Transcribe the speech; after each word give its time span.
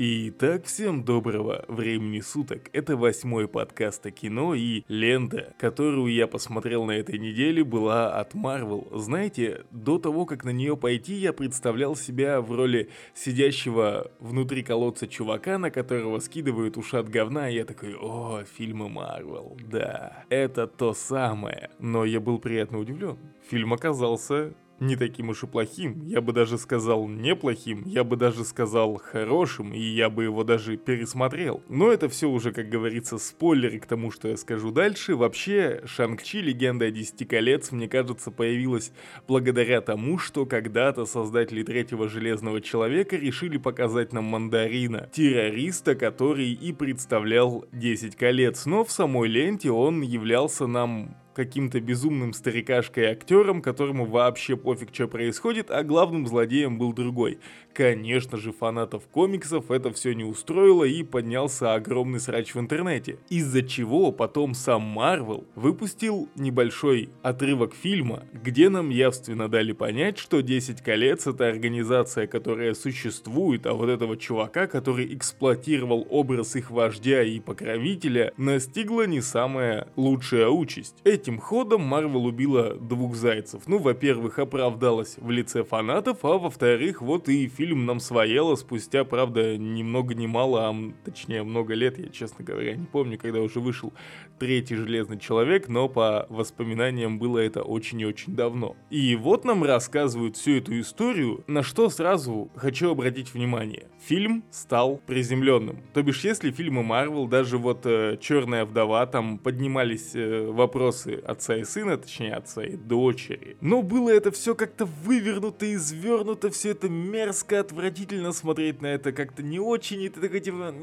Итак, 0.00 0.66
всем 0.66 1.02
доброго 1.02 1.64
времени 1.66 2.20
суток. 2.20 2.70
Это 2.72 2.96
восьмой 2.96 3.48
подкаст 3.48 4.06
о 4.06 4.12
кино 4.12 4.54
и 4.54 4.84
лента, 4.86 5.56
которую 5.58 6.14
я 6.14 6.28
посмотрел 6.28 6.84
на 6.84 6.92
этой 6.92 7.18
неделе, 7.18 7.64
была 7.64 8.16
от 8.16 8.32
Marvel. 8.32 8.96
Знаете, 8.96 9.64
до 9.72 9.98
того, 9.98 10.24
как 10.24 10.44
на 10.44 10.50
нее 10.50 10.76
пойти, 10.76 11.14
я 11.14 11.32
представлял 11.32 11.96
себя 11.96 12.40
в 12.40 12.54
роли 12.54 12.90
сидящего 13.12 14.12
внутри 14.20 14.62
колодца 14.62 15.08
чувака, 15.08 15.58
на 15.58 15.72
которого 15.72 16.20
скидывают 16.20 16.76
ушат 16.76 17.08
говна, 17.08 17.50
и 17.50 17.56
я 17.56 17.64
такой, 17.64 17.96
о, 17.96 18.44
фильмы 18.44 18.86
Marvel, 18.86 19.60
да, 19.68 20.22
это 20.28 20.68
то 20.68 20.94
самое. 20.94 21.70
Но 21.80 22.04
я 22.04 22.20
был 22.20 22.38
приятно 22.38 22.78
удивлен. 22.78 23.18
Фильм 23.50 23.72
оказался 23.72 24.54
не 24.80 24.96
таким 24.96 25.28
уж 25.30 25.44
и 25.44 25.46
плохим, 25.46 26.02
я 26.06 26.20
бы 26.20 26.32
даже 26.32 26.58
сказал 26.58 27.08
неплохим, 27.08 27.82
я 27.86 28.04
бы 28.04 28.16
даже 28.16 28.44
сказал 28.44 28.96
хорошим, 28.96 29.72
и 29.72 29.80
я 29.80 30.10
бы 30.10 30.24
его 30.24 30.44
даже 30.44 30.76
пересмотрел. 30.76 31.62
Но 31.68 31.90
это 31.90 32.08
все 32.08 32.28
уже, 32.28 32.52
как 32.52 32.68
говорится, 32.68 33.18
спойлеры 33.18 33.80
к 33.80 33.86
тому, 33.86 34.10
что 34.10 34.28
я 34.28 34.36
скажу 34.36 34.70
дальше. 34.70 35.16
Вообще, 35.16 35.82
Шанг-Чи, 35.84 36.40
Легенда 36.40 36.86
о 36.86 36.90
Десяти 36.90 37.24
колец, 37.24 37.72
мне 37.72 37.88
кажется, 37.88 38.30
появилась 38.30 38.92
благодаря 39.26 39.80
тому, 39.80 40.18
что 40.18 40.46
когда-то 40.46 41.06
создатели 41.06 41.62
Третьего 41.62 42.08
Железного 42.08 42.60
Человека 42.60 43.16
решили 43.16 43.56
показать 43.58 44.12
нам 44.12 44.24
Мандарина, 44.24 45.08
террориста, 45.12 45.94
который 45.94 46.52
и 46.52 46.72
представлял 46.72 47.64
Десять 47.72 48.16
колец, 48.16 48.66
но 48.66 48.84
в 48.84 48.92
самой 48.92 49.28
ленте 49.28 49.70
он 49.70 50.02
являлся 50.02 50.66
нам 50.66 51.16
каким-то 51.38 51.80
безумным 51.80 52.32
старикашкой-актером, 52.32 53.62
которому 53.62 54.06
вообще 54.06 54.56
пофиг, 54.56 54.88
что 54.92 55.06
происходит, 55.06 55.70
а 55.70 55.84
главным 55.84 56.26
злодеем 56.26 56.78
был 56.78 56.92
другой. 56.92 57.38
Конечно 57.78 58.38
же, 58.38 58.50
фанатов 58.50 59.06
комиксов 59.06 59.70
это 59.70 59.92
все 59.92 60.12
не 60.12 60.24
устроило 60.24 60.82
и 60.82 61.04
поднялся 61.04 61.74
огромный 61.74 62.18
срач 62.18 62.52
в 62.52 62.58
интернете. 62.58 63.20
Из-за 63.28 63.62
чего 63.62 64.10
потом 64.10 64.54
сам 64.54 64.82
Марвел 64.82 65.44
выпустил 65.54 66.28
небольшой 66.34 67.10
отрывок 67.22 67.76
фильма, 67.76 68.24
где 68.32 68.68
нам 68.68 68.90
явственно 68.90 69.48
дали 69.48 69.70
понять, 69.70 70.18
что 70.18 70.40
10 70.40 70.82
колец 70.82 71.28
это 71.28 71.46
организация, 71.46 72.26
которая 72.26 72.74
существует, 72.74 73.64
а 73.64 73.74
вот 73.74 73.90
этого 73.90 74.16
чувака, 74.16 74.66
который 74.66 75.14
эксплуатировал 75.14 76.04
образ 76.10 76.56
их 76.56 76.72
вождя 76.72 77.22
и 77.22 77.38
покровителя, 77.38 78.32
настигла 78.36 79.06
не 79.06 79.20
самая 79.20 79.86
лучшая 79.94 80.48
участь. 80.48 80.96
Этим 81.04 81.38
ходом 81.38 81.82
Марвел 81.82 82.26
убила 82.26 82.74
двух 82.74 83.14
зайцев. 83.14 83.68
Ну, 83.68 83.78
во-первых, 83.78 84.40
оправдалась 84.40 85.14
в 85.16 85.30
лице 85.30 85.62
фанатов, 85.62 86.24
а 86.24 86.38
во-вторых, 86.38 87.02
вот 87.02 87.28
и 87.28 87.46
фильм 87.46 87.67
фильм 87.68 87.84
нам 87.84 88.00
своело 88.00 88.54
спустя, 88.54 89.04
правда, 89.04 89.58
ни 89.58 89.82
много 89.82 90.14
ни 90.14 90.26
мало, 90.26 90.70
а 90.70 90.74
точнее 91.04 91.42
много 91.42 91.74
лет, 91.74 91.98
я, 91.98 92.08
честно 92.08 92.42
говоря, 92.42 92.74
не 92.74 92.86
помню, 92.86 93.18
когда 93.18 93.40
уже 93.40 93.60
вышел 93.60 93.92
третий 94.38 94.76
Железный 94.76 95.18
Человек, 95.18 95.68
но 95.68 95.88
по 95.88 96.26
воспоминаниям 96.30 97.18
было 97.18 97.38
это 97.38 97.62
очень 97.62 98.00
и 98.00 98.06
очень 98.06 98.34
давно. 98.34 98.74
И 98.88 99.16
вот 99.16 99.44
нам 99.44 99.64
рассказывают 99.64 100.36
всю 100.36 100.52
эту 100.52 100.80
историю, 100.80 101.44
на 101.46 101.62
что 101.62 101.90
сразу 101.90 102.50
хочу 102.56 102.90
обратить 102.90 103.34
внимание. 103.34 103.88
Фильм 104.00 104.44
стал 104.50 105.00
приземленным. 105.06 105.82
То 105.92 106.02
бишь, 106.02 106.24
если 106.24 106.50
фильмы 106.50 106.82
Марвел, 106.82 107.26
даже 107.26 107.58
вот 107.58 107.84
э, 107.84 108.16
Черная 108.20 108.64
вдова, 108.64 109.04
там 109.06 109.38
поднимались 109.38 110.14
э, 110.14 110.46
вопросы 110.46 111.20
отца 111.26 111.56
и 111.56 111.64
сына, 111.64 111.98
точнее 111.98 112.34
отца 112.34 112.64
и 112.64 112.76
дочери. 112.76 113.56
Но 113.60 113.82
было 113.82 114.08
это 114.08 114.30
все 114.30 114.54
как-то 114.54 114.86
вывернуто, 114.86 115.70
извернуто, 115.74 116.50
все 116.50 116.70
это 116.70 116.88
мерзко, 116.88 117.56
отвратительно 117.60 118.32
смотреть 118.32 118.80
на 118.82 118.86
это 118.86 119.12
как-то 119.12 119.42
не 119.42 119.58
очень, 119.58 120.02
и 120.02 120.08
ты 120.08 120.20
такой 120.20 120.40
типа, 120.40 120.74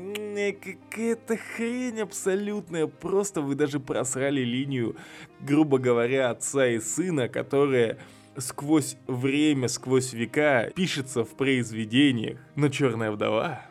какая-то 0.89 1.37
хрень 1.37 2.01
абсолютная, 2.01 2.87
просто 2.87 3.41
вы 3.41 3.55
даже 3.55 3.79
просрали 3.79 4.41
линию, 4.41 4.95
грубо 5.39 5.77
говоря, 5.77 6.29
отца 6.29 6.67
и 6.67 6.79
сына, 6.79 7.29
которая 7.29 7.99
сквозь 8.37 8.97
время, 9.07 9.67
сквозь 9.67 10.13
века 10.13 10.71
пишется 10.75 11.23
в 11.23 11.35
произведениях. 11.35 12.39
Но 12.55 12.69
«Черная 12.69 13.11
вдова» 13.11 13.61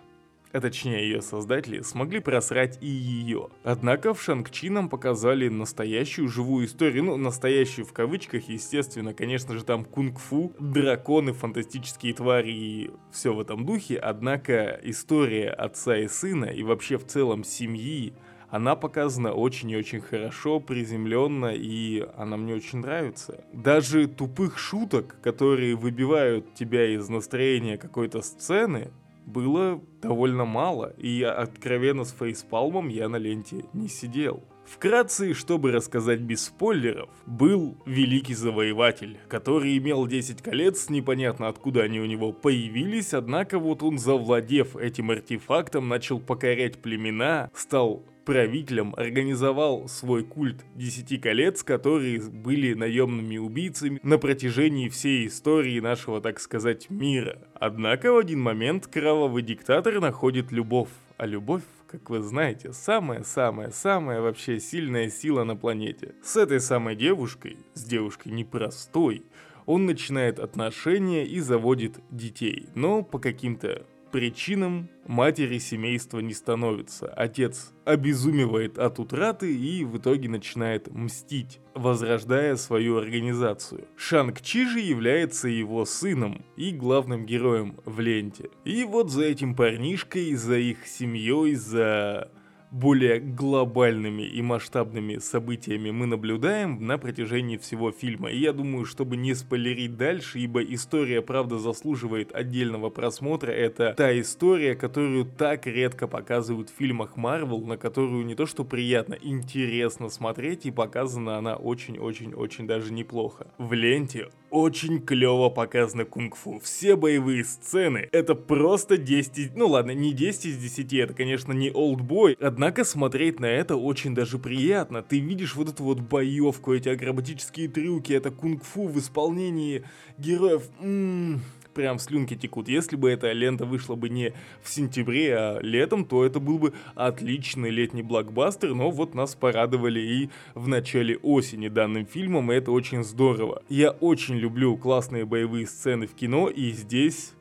а 0.55 0.61
точнее 0.61 1.03
ее 1.03 1.21
создатели, 1.21 1.81
смогли 1.81 2.21
просрать 2.21 2.79
и 2.81 2.87
ее. 2.87 3.49
Однако 3.65 4.15
в 4.15 4.23
Шанг-Чи 4.23 4.71
нам 4.71 4.89
показали 4.89 5.49
настоящую 5.49 6.29
живую 6.29 6.67
историю, 6.67 7.03
ну, 7.05 7.17
настоящую 7.17 7.85
в 7.85 7.93
кавычках, 7.93 8.49
естественно, 8.49 9.13
конечно 9.13 9.55
же, 9.55 9.65
там 9.65 9.85
кунг-фу, 9.85 10.53
драконы, 10.61 11.33
фантастические 11.33 12.15
твари 12.15 12.53
и 12.53 12.91
все 13.11 13.35
в 13.35 13.41
этом 13.41 13.67
духе, 13.67 13.97
однако 13.97 14.79
история 14.85 15.51
отца 15.51 15.97
и 15.97 16.07
сына 16.07 16.45
и 16.45 16.63
вообще 16.63 16.99
в 16.99 17.07
целом 17.07 17.43
семьи, 17.43 18.15
она 18.49 18.77
показана 18.77 19.33
очень 19.33 19.71
и 19.73 19.77
очень 19.77 20.01
хорошо, 20.01 20.61
приземленно, 20.61 21.53
и 21.53 22.07
она 22.17 22.37
мне 22.37 22.55
очень 22.55 22.79
нравится. 22.79 23.45
Даже 23.53 24.07
тупых 24.07 24.59
шуток, 24.59 25.17
которые 25.21 25.75
выбивают 25.75 26.55
тебя 26.55 26.87
из 26.95 27.09
настроения 27.09 27.77
какой-то 27.77 28.23
сцены, 28.23 28.93
было 29.27 29.81
довольно 30.03 30.45
мало, 30.45 30.95
и 30.99 31.23
откровенно 31.23 32.05
с 32.05 32.13
фейспалмом 32.13 32.89
я 32.89 33.09
на 33.09 33.17
ленте 33.17 33.65
не 33.73 33.89
сидел. 33.89 34.43
Вкратце, 34.65 35.35
чтобы 35.35 35.73
рассказать 35.73 36.21
без 36.21 36.47
спойлеров, 36.47 37.11
был 37.27 37.77
Великий 37.85 38.35
Завоеватель, 38.35 39.19
который 39.29 39.77
имел 39.77 40.07
10 40.07 40.41
колец, 40.41 40.89
непонятно 40.89 41.49
откуда 41.49 41.83
они 41.83 42.01
у 42.01 42.07
него 42.07 42.33
появились, 42.33 43.13
однако 43.13 43.59
вот 43.59 43.83
он, 43.83 43.99
завладев 43.99 44.77
этим 44.77 45.11
артефактом, 45.11 45.89
начал 45.89 46.19
покорять 46.19 46.81
племена, 46.81 47.51
стал 47.55 48.05
правителем 48.25 48.95
организовал 48.97 49.89
свой 49.89 50.25
культ 50.25 50.65
Десяти 50.75 51.19
колец, 51.19 51.63
которые 51.63 52.21
были 52.21 52.75
наемными 52.75 53.37
убийцами 53.37 54.01
на 54.03 54.19
протяжении 54.19 54.89
всей 54.89 55.27
истории 55.27 55.81
нашего, 55.81 56.21
так 56.21 56.41
сказать, 56.41 56.91
мира. 56.91 57.39
Однако 57.55 58.13
в 58.13 58.19
один 58.19 58.41
момент 58.41 58.87
кровавый 58.87 59.43
диктатор 59.43 60.01
находит 60.01 60.53
любовь, 60.53 60.91
а 61.17 61.27
любовь 61.27 61.63
как 61.87 62.11
вы 62.11 62.23
знаете, 62.23 62.73
самая-самая-самая 62.73 64.21
вообще 64.21 64.59
сильная 64.59 65.09
сила 65.11 65.45
на 65.45 65.55
планете. 65.55 66.17
С 66.25 66.37
этой 66.37 66.59
самой 66.59 66.97
девушкой, 66.97 67.57
с 67.75 67.85
девушкой 67.85 68.33
непростой, 68.33 69.23
он 69.65 69.87
начинает 69.87 70.41
отношения 70.41 71.25
и 71.25 71.39
заводит 71.39 72.01
детей, 72.11 72.67
но 72.75 73.03
по 73.03 73.21
каким-то 73.21 73.87
причинам 74.15 74.91
матери 75.09 75.59
семейства 75.59 76.21
не 76.21 76.35
становится. 76.35 77.09
Отец 77.09 77.73
обезумевает 77.85 78.79
от 78.79 79.01
утраты 79.01 79.53
и 79.53 79.85
в 79.85 79.99
итоге 79.99 80.29
начинает 80.29 80.89
мстить, 80.95 81.59
возрождая 81.75 82.55
свою 82.55 82.97
организацию. 82.97 83.89
Шанг-Чи 83.97 84.67
же 84.67 84.79
является 84.79 85.49
его 85.49 85.85
сыном 85.85 86.45
и 86.57 86.71
главным 86.71 87.27
героем 87.27 87.81
в 87.85 87.99
ленте. 87.99 88.51
И 88.65 88.85
вот 88.85 89.11
за 89.11 89.25
этим 89.25 89.57
парнишкой, 89.57 90.33
за 90.35 90.59
их 90.59 90.87
семьей, 90.87 91.57
за 91.57 92.31
более 92.75 93.21
глобальными 93.21 94.23
и 94.23 94.43
масштабными 94.43 95.19
событиями 95.19 95.93
мы 95.93 96.07
наблюдаем 96.07 96.85
на 96.85 96.99
протяжении 96.99 97.57
всего 97.57 97.93
фильма. 97.93 98.31
И 98.31 98.39
я 98.39 98.53
думаю, 98.53 98.85
чтобы 98.85 99.17
не 99.17 99.33
спойлерить 99.35 99.97
дальше, 99.97 100.41
ибо 100.41 100.61
история, 100.61 101.23
правда, 101.23 101.59
заслуживает 101.59 102.35
отдельного 102.35 102.91
просмотра, 102.91 103.53
это 103.53 103.95
та 103.97 104.19
история, 104.21 104.75
которую 104.75 105.25
так 105.25 105.69
редко 105.69 106.09
показывают 106.09 106.71
в 106.71 106.77
фильмах 106.77 107.13
Marvel, 107.17 107.65
на 107.65 107.77
которую 107.77 108.27
не 108.27 108.35
то 108.35 108.45
что 108.45 108.65
приятно, 108.65 109.17
интересно 109.23 110.09
смотреть, 110.09 110.67
и 110.67 110.73
показана 110.73 111.39
она 111.39 111.55
очень-очень-очень 111.55 112.67
даже 112.67 112.93
неплохо. 112.93 113.47
В 113.57 113.73
ленте 113.73 114.31
очень 114.51 115.01
клево 115.01 115.49
показано 115.49 116.05
кунг-фу. 116.05 116.61
Все 116.63 116.95
боевые 116.97 117.45
сцены, 117.45 118.09
это 118.13 118.35
просто 118.35 118.97
10, 118.97 119.57
ну 119.57 119.67
ладно, 119.67 119.93
не 119.93 120.13
10 120.13 120.47
из 120.47 120.57
10, 120.59 120.93
это, 120.95 121.15
конечно, 121.15 121.53
не 121.53 121.73
олдбой, 121.73 122.37
однако 122.41 122.64
смотреть 122.85 123.41
на 123.41 123.47
это 123.47 123.77
очень 123.77 124.15
даже 124.15 124.39
приятно. 124.39 125.03
Ты 125.03 125.19
видишь 125.19 125.55
вот 125.55 125.69
эту 125.69 125.85
вот 125.85 126.01
боевку, 126.01 126.73
эти 126.75 126.89
акробатические 126.89 127.69
трюки, 127.69 128.13
это 128.13 128.31
кунг-фу 128.31 128.89
в 128.89 128.99
исполнении 128.99 129.85
героев. 130.19 130.63
М-м, 130.81 131.41
прям 131.75 131.99
слюнки 131.99 132.37
текут. 132.37 132.69
Если 132.69 132.97
бы 132.97 133.11
эта 133.11 133.33
лента 133.33 133.67
вышла 133.67 133.97
бы 133.97 134.09
не 134.09 134.33
в 134.63 134.71
сентябре, 134.71 135.37
а 135.37 135.59
летом, 135.61 136.05
то 136.05 136.25
это 136.25 136.41
был 136.41 136.59
бы 136.59 136.73
отличный 136.95 137.71
летний 137.71 138.03
блокбастер, 138.03 138.75
но 138.75 138.91
вот 138.91 139.15
нас 139.15 139.35
порадовали 139.35 140.01
и 140.01 140.31
в 140.55 140.69
начале 140.69 141.17
осени 141.19 141.69
данным 141.69 142.07
фильмом, 142.07 142.53
и 142.53 142.55
это 142.55 142.71
очень 142.71 143.05
здорово. 143.05 143.63
Я 143.69 143.91
очень 143.91 144.37
люблю 144.37 144.77
классные 144.77 145.25
боевые 145.27 145.67
сцены 145.67 146.07
в 146.07 146.15
кино, 146.15 146.49
и 146.49 146.71
здесь 146.71 147.33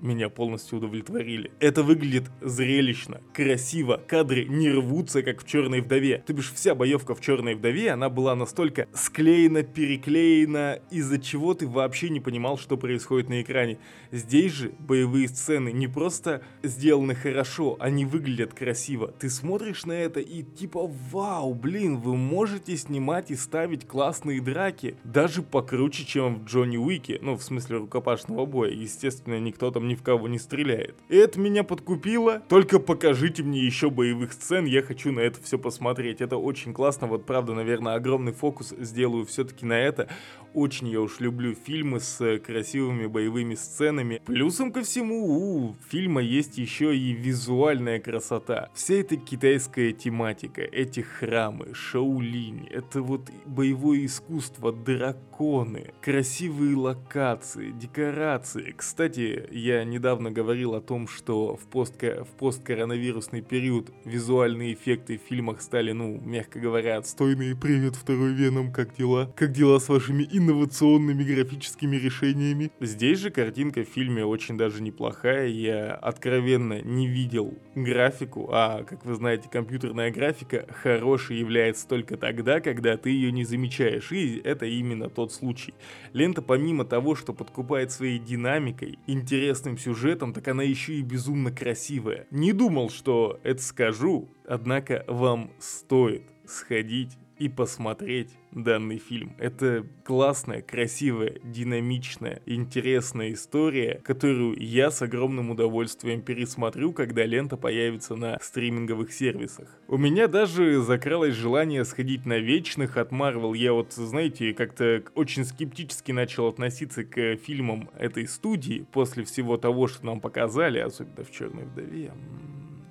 меня 0.00 0.28
полностью 0.28 0.78
удовлетворили. 0.78 1.50
Это 1.60 1.82
выглядит 1.82 2.30
зрелищно, 2.40 3.20
красиво, 3.32 4.00
кадры 4.06 4.44
не 4.44 4.70
рвутся, 4.70 5.22
как 5.22 5.42
в 5.42 5.46
«Черной 5.46 5.80
вдове». 5.80 6.22
То 6.26 6.32
бишь 6.32 6.52
вся 6.52 6.74
боевка 6.74 7.14
в 7.14 7.20
«Черной 7.20 7.54
вдове», 7.54 7.90
она 7.90 8.08
была 8.08 8.34
настолько 8.34 8.88
склеена, 8.92 9.62
переклеена, 9.62 10.80
из-за 10.90 11.18
чего 11.18 11.54
ты 11.54 11.66
вообще 11.66 12.08
не 12.08 12.20
понимал, 12.20 12.58
что 12.58 12.76
происходит 12.76 13.28
на 13.28 13.42
экране. 13.42 13.78
Здесь 14.10 14.52
же 14.52 14.72
боевые 14.78 15.28
сцены 15.28 15.72
не 15.72 15.88
просто 15.88 16.42
сделаны 16.62 17.14
хорошо, 17.14 17.76
они 17.80 18.04
выглядят 18.04 18.54
красиво. 18.54 19.08
Ты 19.18 19.30
смотришь 19.30 19.84
на 19.86 19.92
это 19.92 20.20
и 20.20 20.42
типа, 20.42 20.90
вау, 21.10 21.54
блин, 21.54 21.98
вы 21.98 22.16
можете 22.16 22.76
снимать 22.76 23.30
и 23.30 23.36
ставить 23.36 23.86
классные 23.86 24.40
драки, 24.40 24.96
даже 25.04 25.42
покруче, 25.42 26.04
чем 26.04 26.36
в 26.36 26.44
Джонни 26.44 26.76
Уике, 26.76 27.18
ну, 27.22 27.36
в 27.36 27.42
смысле 27.42 27.78
рукопашного 27.78 28.46
боя. 28.46 28.70
Естественно, 28.70 29.38
никто 29.38 29.70
там 29.70 29.88
ни 29.90 29.94
в 29.96 30.02
кого 30.02 30.28
не 30.28 30.38
стреляет. 30.38 30.94
Это 31.08 31.38
меня 31.40 31.64
подкупило. 31.64 32.42
Только 32.48 32.78
покажите 32.78 33.42
мне 33.42 33.60
еще 33.60 33.90
боевых 33.90 34.32
сцен, 34.32 34.64
я 34.64 34.82
хочу 34.82 35.12
на 35.12 35.20
это 35.20 35.42
все 35.42 35.58
посмотреть. 35.58 36.20
Это 36.20 36.36
очень 36.36 36.72
классно, 36.72 37.08
вот 37.08 37.26
правда, 37.26 37.54
наверное, 37.54 37.94
огромный 37.94 38.32
фокус 38.32 38.72
сделаю 38.78 39.26
все-таки 39.26 39.66
на 39.66 39.78
это. 39.78 40.08
Очень 40.54 40.88
я 40.88 41.00
уж 41.00 41.20
люблю 41.20 41.54
фильмы 41.54 42.00
с 42.00 42.38
красивыми 42.40 43.06
боевыми 43.06 43.54
сценами. 43.54 44.20
Плюсом 44.24 44.72
ко 44.72 44.82
всему, 44.82 45.26
у 45.26 45.76
фильма 45.88 46.22
есть 46.22 46.58
еще 46.58 46.96
и 46.96 47.12
визуальная 47.12 48.00
красота. 48.00 48.68
Вся 48.74 48.94
эта 48.94 49.16
китайская 49.16 49.92
тематика, 49.92 50.62
эти 50.62 51.00
храмы, 51.00 51.72
шаулинь, 51.74 52.66
это 52.68 53.00
вот 53.00 53.30
боевое 53.46 54.04
искусство, 54.06 54.72
драконы, 54.72 55.92
красивые 56.00 56.74
локации, 56.74 57.70
декорации. 57.70 58.74
Кстати, 58.76 59.48
я 59.52 59.84
недавно 59.84 60.32
говорил 60.32 60.74
о 60.74 60.80
том, 60.80 61.06
что 61.06 61.56
в, 61.56 61.68
постко 61.68 62.24
в 62.24 62.38
посткоронавирусный 62.38 63.42
период 63.42 63.92
визуальные 64.04 64.74
эффекты 64.74 65.16
в 65.16 65.28
фильмах 65.28 65.62
стали, 65.62 65.92
ну, 65.92 66.20
мягко 66.20 66.58
говоря, 66.58 66.98
отстойные. 66.98 67.54
Привет, 67.54 67.94
второй 67.94 68.32
Веном, 68.32 68.72
как 68.72 68.96
дела? 68.96 69.32
Как 69.36 69.52
дела 69.52 69.78
с 69.78 69.88
вашими 69.88 70.24
инновационными 70.40 71.22
графическими 71.22 71.96
решениями. 71.96 72.70
Здесь 72.80 73.18
же 73.18 73.30
картинка 73.30 73.84
в 73.84 73.88
фильме 73.88 74.24
очень 74.24 74.56
даже 74.56 74.82
неплохая. 74.82 75.48
Я 75.48 75.94
откровенно 75.94 76.80
не 76.80 77.06
видел 77.06 77.58
графику, 77.74 78.48
а, 78.50 78.84
как 78.84 79.04
вы 79.04 79.14
знаете, 79.14 79.48
компьютерная 79.50 80.10
графика 80.10 80.66
хорошей 80.70 81.38
является 81.38 81.86
только 81.86 82.16
тогда, 82.16 82.60
когда 82.60 82.96
ты 82.96 83.10
ее 83.10 83.32
не 83.32 83.44
замечаешь. 83.44 84.10
И 84.12 84.40
это 84.42 84.64
именно 84.64 85.10
тот 85.10 85.32
случай. 85.32 85.74
Лента 86.12 86.40
помимо 86.40 86.84
того, 86.84 87.14
что 87.14 87.34
подкупает 87.34 87.92
своей 87.92 88.18
динамикой, 88.18 88.98
интересным 89.06 89.76
сюжетом, 89.76 90.32
так 90.32 90.48
она 90.48 90.62
еще 90.62 90.94
и 90.94 91.02
безумно 91.02 91.52
красивая. 91.52 92.26
Не 92.30 92.52
думал, 92.52 92.88
что 92.88 93.38
это 93.42 93.62
скажу, 93.62 94.30
однако 94.46 95.04
вам 95.06 95.50
стоит 95.58 96.22
сходить 96.46 97.16
и 97.40 97.48
посмотреть 97.48 98.28
данный 98.52 98.98
фильм. 98.98 99.34
Это 99.38 99.86
классная, 100.04 100.60
красивая, 100.60 101.40
динамичная, 101.42 102.42
интересная 102.44 103.32
история, 103.32 104.00
которую 104.04 104.62
я 104.62 104.90
с 104.90 105.00
огромным 105.00 105.50
удовольствием 105.50 106.20
пересмотрю, 106.20 106.92
когда 106.92 107.24
лента 107.24 107.56
появится 107.56 108.14
на 108.14 108.38
стриминговых 108.42 109.10
сервисах. 109.10 109.68
У 109.88 109.96
меня 109.96 110.28
даже 110.28 110.82
закралось 110.82 111.34
желание 111.34 111.86
сходить 111.86 112.26
на 112.26 112.38
Вечных 112.38 112.98
от 112.98 113.10
Marvel. 113.10 113.56
Я 113.56 113.72
вот, 113.72 113.94
знаете, 113.94 114.52
как-то 114.52 115.02
очень 115.14 115.46
скептически 115.46 116.12
начал 116.12 116.46
относиться 116.46 117.04
к 117.04 117.36
фильмам 117.36 117.88
этой 117.98 118.28
студии 118.28 118.86
после 118.92 119.24
всего 119.24 119.56
того, 119.56 119.88
что 119.88 120.04
нам 120.04 120.20
показали, 120.20 120.78
особенно 120.78 121.24
в 121.24 121.30
«Черной 121.30 121.64
вдове». 121.64 122.12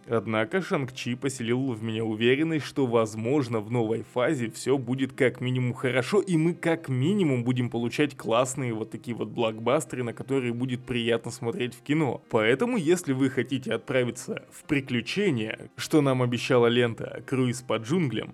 Однако 0.10 0.60
Шанг-Чи 0.62 1.16
поселил 1.16 1.72
в 1.72 1.84
меня 1.84 2.04
уверенность, 2.04 2.66
что 2.66 2.88
возможно 2.88 3.60
в 3.60 3.70
новой 3.70 4.02
фазе 4.02 4.50
все 4.50 4.80
будет 4.80 5.14
как 5.14 5.40
минимум 5.40 5.74
хорошо, 5.74 6.20
и 6.20 6.36
мы 6.36 6.56
как 6.56 6.90
минимум 6.90 7.44
будем 7.44 7.70
получать 7.70 8.18
классные 8.18 8.74
вот 8.74 8.90
такие 8.90 9.16
вот 9.16 9.28
блокбастеры, 9.28 10.04
на 10.04 10.14
которые 10.14 10.52
будет 10.52 10.84
приятно 10.84 11.30
смотреть 11.30 11.76
в 11.76 11.84
кино. 11.84 12.24
Поэтому, 12.32 12.78
если 12.78 13.14
вы 13.14 13.30
хотите 13.30 13.72
отправиться 13.72 14.46
в 14.52 14.64
приключения, 14.64 15.70
что 15.76 16.02
нам 16.02 16.24
обещала 16.24 16.66
лента 16.66 17.22
«Круиз 17.28 17.62
по 17.62 17.78
джунглям», 17.78 18.34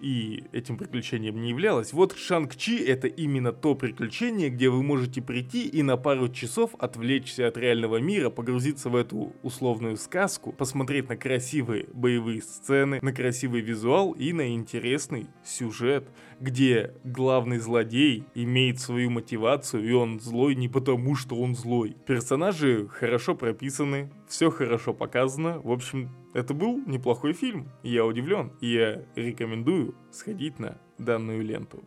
и 0.00 0.44
этим 0.52 0.76
приключением 0.76 1.40
не 1.40 1.50
являлось. 1.50 1.92
Вот 1.92 2.16
Шанг-Чи 2.16 2.78
это 2.78 3.08
именно 3.08 3.52
то 3.52 3.74
приключение, 3.74 4.50
где 4.50 4.68
вы 4.68 4.82
можете 4.82 5.20
прийти 5.22 5.66
и 5.66 5.82
на 5.82 5.96
пару 5.96 6.28
часов 6.28 6.74
отвлечься 6.78 7.48
от 7.48 7.56
реального 7.56 7.96
мира, 7.96 8.30
погрузиться 8.30 8.90
в 8.90 8.96
эту 8.96 9.32
условную 9.42 9.96
сказку, 9.96 10.52
посмотреть 10.52 11.08
на 11.08 11.16
красивые 11.16 11.88
боевые 11.92 12.42
сцены, 12.42 12.98
на 13.02 13.12
красивый 13.12 13.60
визуал 13.60 14.12
и 14.12 14.32
на 14.32 14.54
интересный 14.54 15.26
сюжет, 15.44 16.08
где 16.40 16.94
главный 17.04 17.58
злодей 17.58 18.24
имеет 18.34 18.80
свою 18.80 19.10
мотивацию 19.10 19.84
и 19.84 19.92
он 19.92 20.20
злой 20.20 20.54
не 20.54 20.68
потому, 20.68 21.16
что 21.16 21.36
он 21.36 21.54
злой. 21.54 21.96
Персонажи 22.06 22.88
хорошо 22.88 23.34
прописаны, 23.34 24.10
все 24.28 24.50
хорошо 24.50 24.92
показано, 24.92 25.60
в 25.60 25.70
общем, 25.70 26.10
это 26.38 26.54
был 26.54 26.80
неплохой 26.86 27.32
фильм. 27.32 27.68
Я 27.82 28.06
удивлен, 28.06 28.52
и 28.60 28.68
я 28.68 29.04
рекомендую 29.16 29.94
сходить 30.10 30.58
на 30.58 30.78
данную 30.98 31.42
ленту 31.42 31.82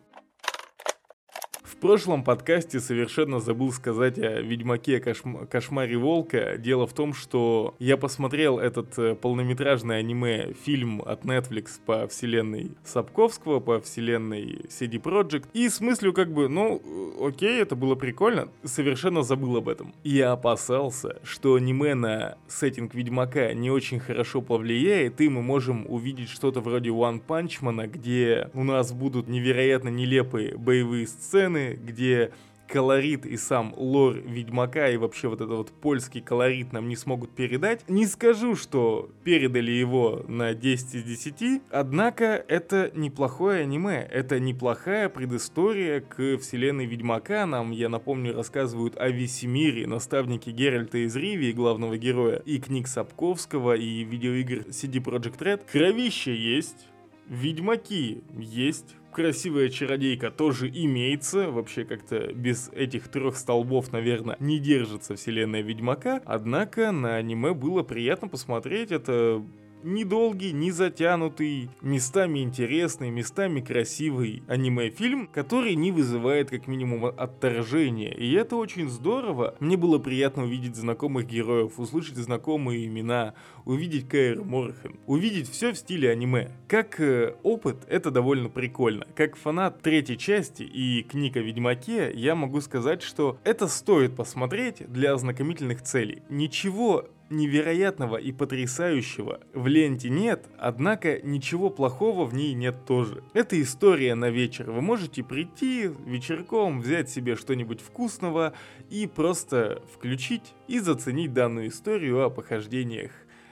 прошлом 1.82 2.22
подкасте 2.22 2.78
совершенно 2.78 3.40
забыл 3.40 3.72
сказать 3.72 4.16
о 4.16 4.40
Ведьмаке 4.40 5.00
Кошм... 5.00 5.48
Кошмаре 5.48 5.98
Волка. 5.98 6.56
Дело 6.56 6.86
в 6.86 6.92
том, 6.92 7.12
что 7.12 7.74
я 7.80 7.96
посмотрел 7.96 8.60
этот 8.60 8.96
э, 9.00 9.16
полнометражный 9.16 9.98
аниме-фильм 9.98 11.02
от 11.04 11.24
Netflix 11.24 11.80
по 11.84 12.06
вселенной 12.06 12.76
Сапковского, 12.84 13.58
по 13.58 13.80
вселенной 13.80 14.60
CD 14.68 15.02
Projekt. 15.02 15.46
И 15.54 15.68
с 15.68 15.80
мыслью 15.80 16.12
как 16.12 16.32
бы, 16.32 16.48
ну, 16.48 16.80
окей, 17.20 17.60
это 17.60 17.74
было 17.74 17.96
прикольно, 17.96 18.48
совершенно 18.62 19.24
забыл 19.24 19.56
об 19.56 19.68
этом. 19.68 19.92
Я 20.04 20.30
опасался, 20.30 21.18
что 21.24 21.56
аниме 21.56 21.94
на 21.94 22.38
сеттинг 22.46 22.94
Ведьмака 22.94 23.54
не 23.54 23.72
очень 23.72 23.98
хорошо 23.98 24.40
повлияет, 24.40 25.20
и 25.20 25.28
мы 25.28 25.42
можем 25.42 25.86
увидеть 25.88 26.30
что-то 26.30 26.60
вроде 26.60 26.90
One 26.90 27.20
Punch 27.26 27.60
Man, 27.60 27.88
где 27.88 28.50
у 28.54 28.62
нас 28.62 28.92
будут 28.92 29.26
невероятно 29.26 29.88
нелепые 29.88 30.56
боевые 30.56 31.08
сцены, 31.08 31.71
где 31.74 32.32
колорит 32.72 33.26
и 33.26 33.36
сам 33.36 33.74
лор 33.76 34.16
Ведьмака 34.16 34.88
и 34.88 34.96
вообще 34.96 35.28
вот 35.28 35.42
этот 35.42 35.56
вот 35.56 35.70
польский 35.70 36.22
колорит 36.22 36.72
нам 36.72 36.88
не 36.88 36.96
смогут 36.96 37.34
передать. 37.34 37.86
Не 37.88 38.06
скажу, 38.06 38.56
что 38.56 39.10
передали 39.24 39.70
его 39.70 40.24
на 40.26 40.54
10 40.54 40.94
из 40.94 41.02
10, 41.04 41.62
однако 41.70 42.24
это 42.48 42.90
неплохое 42.94 43.62
аниме, 43.62 44.08
это 44.10 44.40
неплохая 44.40 45.10
предыстория 45.10 46.00
к 46.00 46.38
вселенной 46.38 46.86
Ведьмака. 46.86 47.44
Нам, 47.44 47.72
я 47.72 47.90
напомню, 47.90 48.34
рассказывают 48.34 48.96
о 48.96 49.08
Весемире, 49.10 49.86
наставнике 49.86 50.50
Геральта 50.50 50.98
из 51.04 51.14
Ривии, 51.14 51.52
главного 51.52 51.98
героя, 51.98 52.36
и 52.46 52.58
книг 52.58 52.88
Сапковского, 52.88 53.74
и 53.74 54.02
видеоигр 54.04 54.68
CD 54.70 55.02
Projekt 55.02 55.38
Red. 55.38 55.60
Кровище 55.70 56.34
есть, 56.34 56.88
Ведьмаки 57.28 58.22
есть, 58.36 58.96
красивая 59.12 59.68
чародейка 59.68 60.30
тоже 60.30 60.68
имеется, 60.68 61.50
вообще 61.50 61.84
как-то 61.84 62.32
без 62.32 62.68
этих 62.70 63.08
трех 63.08 63.36
столбов, 63.36 63.92
наверное, 63.92 64.36
не 64.40 64.58
держится 64.58 65.14
вселенная 65.16 65.62
Ведьмака, 65.62 66.20
однако 66.24 66.92
на 66.92 67.16
аниме 67.16 67.54
было 67.54 67.82
приятно 67.82 68.28
посмотреть, 68.28 68.90
это 68.90 69.42
недолгий, 69.82 70.52
не 70.52 70.70
затянутый, 70.70 71.70
местами 71.80 72.40
интересный, 72.40 73.10
местами 73.10 73.60
красивый 73.60 74.42
аниме-фильм, 74.48 75.26
который 75.26 75.74
не 75.74 75.90
вызывает 75.90 76.50
как 76.50 76.66
минимум 76.66 77.06
отторжения. 77.06 78.12
И 78.12 78.32
это 78.32 78.56
очень 78.56 78.88
здорово. 78.88 79.54
Мне 79.60 79.76
было 79.76 79.98
приятно 79.98 80.44
увидеть 80.44 80.76
знакомых 80.76 81.26
героев, 81.26 81.78
услышать 81.78 82.16
знакомые 82.16 82.86
имена, 82.86 83.34
увидеть 83.64 84.08
Кайр 84.08 84.42
Морхен, 84.44 84.98
увидеть 85.06 85.50
все 85.50 85.72
в 85.72 85.78
стиле 85.78 86.10
аниме. 86.10 86.50
Как 86.68 87.00
э, 87.00 87.34
опыт, 87.42 87.78
это 87.88 88.10
довольно 88.10 88.48
прикольно. 88.48 89.06
Как 89.14 89.36
фанат 89.36 89.82
третьей 89.82 90.18
части 90.18 90.62
и 90.62 91.02
книг 91.02 91.36
Ведьмаке, 91.36 92.12
я 92.14 92.34
могу 92.34 92.60
сказать, 92.60 93.02
что 93.02 93.38
это 93.44 93.68
стоит 93.68 94.16
посмотреть 94.16 94.90
для 94.90 95.14
ознакомительных 95.14 95.82
целей. 95.82 96.22
Ничего 96.28 97.06
невероятного 97.32 98.16
и 98.16 98.30
потрясающего 98.30 99.40
в 99.52 99.66
ленте 99.66 100.08
нет, 100.10 100.46
однако 100.58 101.20
ничего 101.22 101.70
плохого 101.70 102.24
в 102.24 102.34
ней 102.34 102.54
нет 102.54 102.84
тоже. 102.86 103.24
Это 103.34 103.60
история 103.60 104.14
на 104.14 104.30
вечер. 104.30 104.70
Вы 104.70 104.80
можете 104.82 105.24
прийти 105.24 105.90
вечерком, 106.06 106.80
взять 106.80 107.10
себе 107.10 107.34
что-нибудь 107.34 107.80
вкусного 107.80 108.52
и 108.90 109.06
просто 109.06 109.82
включить 109.92 110.54
и 110.68 110.78
заценить 110.78 111.32
данную 111.32 111.68
историю 111.68 112.24
о 112.24 112.30
похождениях 112.30 113.10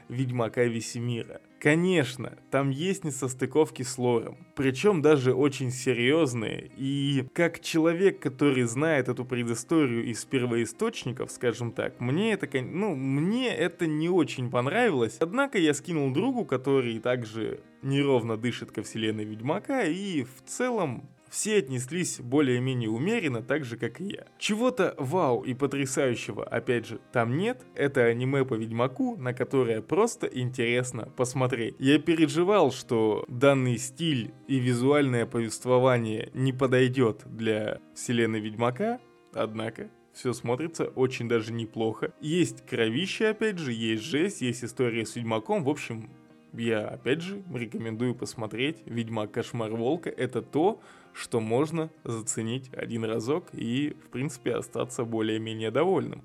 Ведьмака 0.09 0.65
Весемира. 0.65 1.41
Конечно, 1.61 2.39
там 2.51 2.71
есть 2.71 3.05
несостыковки 3.05 3.83
с 3.83 3.99
лором, 3.99 4.39
причем 4.57 5.03
даже 5.03 5.35
очень 5.35 5.71
серьезные, 5.71 6.71
и 6.75 7.27
как 7.35 7.61
человек, 7.61 8.19
который 8.19 8.63
знает 8.63 9.11
эту 9.11 9.27
предысторию 9.27 10.07
из 10.07 10.25
первоисточников, 10.25 11.31
скажем 11.31 11.73
так, 11.73 12.01
мне 12.01 12.33
это, 12.33 12.49
ну, 12.63 12.95
мне 12.97 13.55
это 13.55 13.87
не 13.87 14.09
очень 14.09 14.51
понравилось, 14.51 15.19
однако 15.21 15.59
я 15.59 15.75
скинул 15.75 16.11
другу, 16.15 16.47
который 16.47 16.99
также 16.99 17.61
неровно 17.83 18.39
дышит 18.39 18.73
ко 18.73 18.83
вселенной 18.83 19.25
Ведьмака, 19.25 19.83
и 19.83 20.25
в 20.25 20.43
целом 20.47 21.11
все 21.31 21.59
отнеслись 21.59 22.21
более-менее 22.21 22.91
умеренно, 22.91 23.43
так 23.43 23.65
же, 23.65 23.77
как 23.77 24.01
и 24.01 24.05
я. 24.05 24.27
Чего-то 24.39 24.95
вау 24.99 25.43
и 25.43 25.55
потрясающего, 25.55 26.45
опять 26.45 26.87
же, 26.87 27.01
там 27.13 27.39
нет. 27.39 27.63
Это 27.75 28.05
аниме 28.05 28.45
по 28.45 28.55
Ведьмаку, 28.55 29.17
на 29.17 29.33
которое 29.33 29.81
просто 29.81 30.27
интересно 30.27 31.07
посмотреть. 31.17 31.77
Я 31.79 31.99
переживал, 31.99 32.73
что 32.73 33.25
данный 33.29 33.79
стиль 33.79 34.33
и 34.49 34.59
визуальное 34.59 35.25
повествование 35.25 36.31
не 36.35 36.53
подойдет 36.53 37.23
для 37.27 37.81
вселенной 37.95 38.41
Ведьмака, 38.41 39.01
однако 39.33 39.89
все 40.13 40.33
смотрится 40.33 40.87
очень 40.87 41.29
даже 41.29 41.53
неплохо. 41.53 42.13
Есть 42.21 42.67
кровище, 42.67 43.29
опять 43.29 43.59
же, 43.59 43.73
есть 43.73 44.03
жесть, 44.03 44.43
есть 44.43 44.65
история 44.65 45.07
с 45.07 45.15
Ведьмаком. 45.15 45.63
В 45.63 45.69
общем, 45.69 46.11
я, 46.53 46.89
опять 46.89 47.23
же, 47.23 47.43
рекомендую 47.55 48.15
посмотреть 48.15 48.79
«Ведьмак. 48.85 49.31
Кошмар 49.31 49.71
Волка». 49.71 50.11
Это 50.11 50.43
то, 50.43 50.81
что 51.13 51.41
можно 51.41 51.91
заценить 52.05 52.71
один 52.75 53.05
разок 53.05 53.47
и, 53.53 53.97
в 54.05 54.11
принципе, 54.11 54.55
остаться 54.55 55.05
более-менее 55.05 55.71
довольным. 55.71 56.23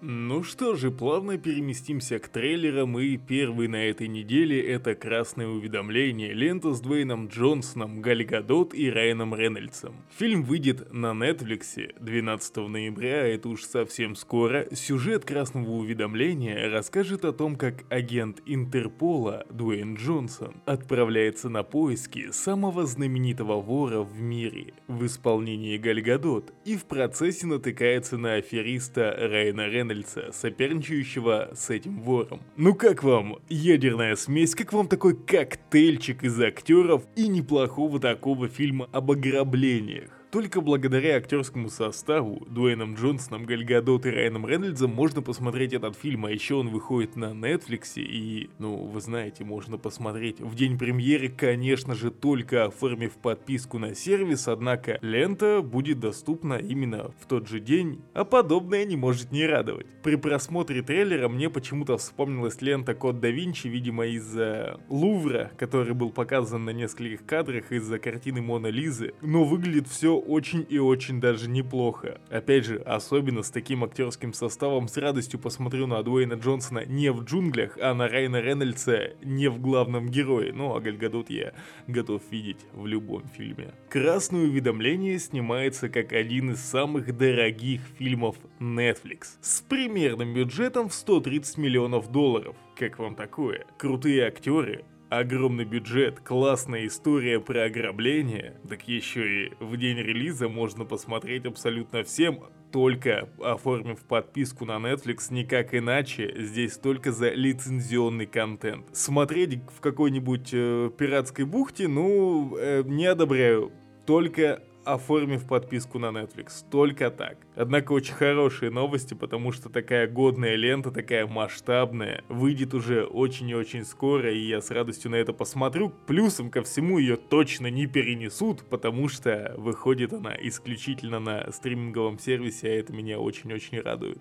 Ну 0.00 0.44
что 0.44 0.76
же, 0.76 0.92
плавно 0.92 1.38
переместимся 1.38 2.20
к 2.20 2.28
трейлерам, 2.28 2.96
и 3.00 3.16
первый 3.16 3.66
на 3.66 3.84
этой 3.84 4.06
неделе 4.06 4.62
это 4.62 4.94
«Красное 4.94 5.48
уведомление», 5.48 6.32
лента 6.32 6.72
с 6.72 6.80
Дуэйном 6.80 7.26
Джонсоном, 7.26 8.00
Галь 8.00 8.22
Гадот 8.22 8.74
и 8.74 8.88
Райаном 8.88 9.34
Рейнольдсом. 9.34 9.96
Фильм 10.16 10.44
выйдет 10.44 10.92
на 10.92 11.14
Netflix 11.14 11.94
12 11.98 12.56
ноября, 12.68 13.26
это 13.26 13.48
уж 13.48 13.64
совсем 13.64 14.14
скоро. 14.14 14.72
Сюжет 14.72 15.24
«Красного 15.24 15.70
уведомления» 15.70 16.70
расскажет 16.70 17.24
о 17.24 17.32
том, 17.32 17.56
как 17.56 17.82
агент 17.88 18.40
Интерпола 18.46 19.46
Дуэйн 19.50 19.96
Джонсон 19.96 20.62
отправляется 20.64 21.48
на 21.48 21.64
поиски 21.64 22.30
самого 22.30 22.86
знаменитого 22.86 23.60
вора 23.60 24.02
в 24.02 24.20
мире 24.20 24.74
в 24.86 25.04
исполнении 25.04 25.76
Галь 25.76 26.02
Гадот 26.02 26.52
и 26.64 26.76
в 26.76 26.84
процессе 26.84 27.48
натыкается 27.48 28.16
на 28.16 28.34
афериста 28.34 29.12
Райана 29.18 29.66
Рейнольдса 29.66 29.87
Рейнольдса, 29.88 30.32
соперничающего 30.32 31.50
с 31.54 31.70
этим 31.70 32.00
вором. 32.00 32.40
Ну 32.56 32.74
как 32.74 33.02
вам 33.02 33.38
ядерная 33.48 34.16
смесь, 34.16 34.54
как 34.54 34.72
вам 34.72 34.88
такой 34.88 35.16
коктейльчик 35.16 36.24
из 36.24 36.40
актеров 36.40 37.04
и 37.16 37.28
неплохого 37.28 38.00
такого 38.00 38.48
фильма 38.48 38.88
об 38.92 39.10
ограблениях? 39.10 40.17
Только 40.30 40.60
благодаря 40.60 41.16
актерскому 41.16 41.70
составу, 41.70 42.46
Дуэйном 42.50 42.96
Джонсоном, 42.96 43.46
Гальгадот 43.46 44.04
и 44.04 44.10
Райаном 44.10 44.46
Рейнольдсом 44.46 44.90
можно 44.90 45.22
посмотреть 45.22 45.72
этот 45.72 45.96
фильм, 45.96 46.26
а 46.26 46.30
еще 46.30 46.56
он 46.56 46.68
выходит 46.68 47.16
на 47.16 47.32
Netflix 47.32 47.94
и, 47.96 48.50
ну, 48.58 48.76
вы 48.76 49.00
знаете, 49.00 49.44
можно 49.44 49.78
посмотреть 49.78 50.40
в 50.40 50.54
день 50.54 50.78
премьеры, 50.78 51.30
конечно 51.30 51.94
же, 51.94 52.10
только 52.10 52.66
оформив 52.66 53.12
подписку 53.14 53.78
на 53.78 53.94
сервис, 53.94 54.48
однако 54.48 54.98
лента 55.00 55.62
будет 55.62 56.00
доступна 56.00 56.54
именно 56.54 57.10
в 57.20 57.26
тот 57.26 57.48
же 57.48 57.58
день, 57.58 58.02
а 58.12 58.24
подобное 58.24 58.84
не 58.84 58.96
может 58.96 59.32
не 59.32 59.46
радовать. 59.46 59.86
При 60.02 60.16
просмотре 60.16 60.82
трейлера 60.82 61.30
мне 61.30 61.48
почему-то 61.48 61.96
вспомнилась 61.96 62.60
лента 62.60 62.94
Код 62.94 63.20
да 63.20 63.30
Винчи, 63.30 63.68
видимо, 63.68 64.06
из-за 64.06 64.78
Лувра, 64.90 65.52
который 65.56 65.94
был 65.94 66.10
показан 66.10 66.66
на 66.66 66.70
нескольких 66.70 67.24
кадрах 67.24 67.72
из-за 67.72 67.98
картины 67.98 68.42
Мона 68.42 68.66
Лизы, 68.66 69.14
но 69.22 69.44
выглядит 69.44 69.88
все 69.88 70.17
очень 70.18 70.66
и 70.68 70.78
очень 70.78 71.20
даже 71.20 71.48
неплохо. 71.48 72.20
Опять 72.30 72.64
же, 72.64 72.78
особенно 72.78 73.42
с 73.42 73.50
таким 73.50 73.84
актерским 73.84 74.32
составом 74.32 74.88
с 74.88 74.96
радостью 74.96 75.40
посмотрю 75.40 75.86
на 75.86 76.02
Дуэйна 76.02 76.34
Джонсона 76.34 76.84
не 76.86 77.10
в 77.10 77.24
джунглях, 77.24 77.78
а 77.80 77.94
на 77.94 78.08
Райна 78.08 78.40
Рейнольдса 78.40 79.12
не 79.22 79.48
в 79.48 79.60
главном 79.60 80.08
герое. 80.08 80.52
Ну 80.52 80.74
а 80.74 80.80
Гальгадот 80.80 81.30
я 81.30 81.52
готов 81.86 82.22
видеть 82.30 82.66
в 82.72 82.86
любом 82.86 83.24
фильме. 83.28 83.72
Красное 83.88 84.42
уведомление 84.42 85.18
снимается 85.18 85.88
как 85.88 86.12
один 86.12 86.52
из 86.52 86.60
самых 86.60 87.16
дорогих 87.16 87.80
фильмов 87.98 88.36
Netflix. 88.60 89.38
С 89.40 89.60
примерным 89.62 90.34
бюджетом 90.34 90.88
в 90.88 90.94
130 90.94 91.58
миллионов 91.58 92.10
долларов. 92.10 92.56
Как 92.76 92.98
вам 92.98 93.14
такое? 93.14 93.66
Крутые 93.76 94.26
актеры, 94.26 94.84
Огромный 95.10 95.64
бюджет, 95.64 96.20
классная 96.20 96.86
история 96.86 97.40
про 97.40 97.64
ограбление, 97.64 98.60
так 98.68 98.86
еще 98.86 99.46
и 99.46 99.52
в 99.58 99.74
день 99.78 99.96
релиза 99.96 100.50
можно 100.50 100.84
посмотреть 100.84 101.46
абсолютно 101.46 102.04
всем, 102.04 102.44
только 102.70 103.30
оформив 103.42 104.00
подписку 104.00 104.66
на 104.66 104.76
Netflix, 104.76 105.32
никак 105.32 105.74
иначе, 105.74 106.34
здесь 106.36 106.76
только 106.76 107.10
за 107.10 107.30
лицензионный 107.30 108.26
контент. 108.26 108.84
Смотреть 108.94 109.60
в 109.74 109.80
какой-нибудь 109.80 110.50
э, 110.52 110.90
пиратской 110.98 111.46
бухте, 111.46 111.88
ну, 111.88 112.54
э, 112.58 112.82
не 112.84 113.06
одобряю. 113.06 113.72
Только 114.04 114.62
оформив 114.94 115.46
подписку 115.46 115.98
на 115.98 116.06
Netflix. 116.06 116.64
Только 116.70 117.10
так. 117.10 117.38
Однако 117.54 117.92
очень 117.92 118.14
хорошие 118.14 118.70
новости, 118.70 119.14
потому 119.14 119.52
что 119.52 119.68
такая 119.68 120.08
годная 120.08 120.56
лента, 120.56 120.90
такая 120.90 121.26
масштабная, 121.26 122.24
выйдет 122.28 122.74
уже 122.74 123.04
очень 123.04 123.48
и 123.50 123.54
очень 123.54 123.84
скоро, 123.84 124.32
и 124.32 124.38
я 124.38 124.60
с 124.60 124.70
радостью 124.70 125.10
на 125.10 125.16
это 125.16 125.32
посмотрю. 125.32 125.90
Плюсом 126.06 126.50
ко 126.50 126.62
всему 126.62 126.98
ее 126.98 127.16
точно 127.16 127.68
не 127.68 127.86
перенесут, 127.86 128.64
потому 128.68 129.08
что 129.08 129.54
выходит 129.56 130.12
она 130.12 130.34
исключительно 130.40 131.20
на 131.20 131.50
стриминговом 131.52 132.18
сервисе, 132.18 132.68
а 132.68 132.74
это 132.74 132.92
меня 132.92 133.18
очень-очень 133.18 133.80
радует. 133.80 134.18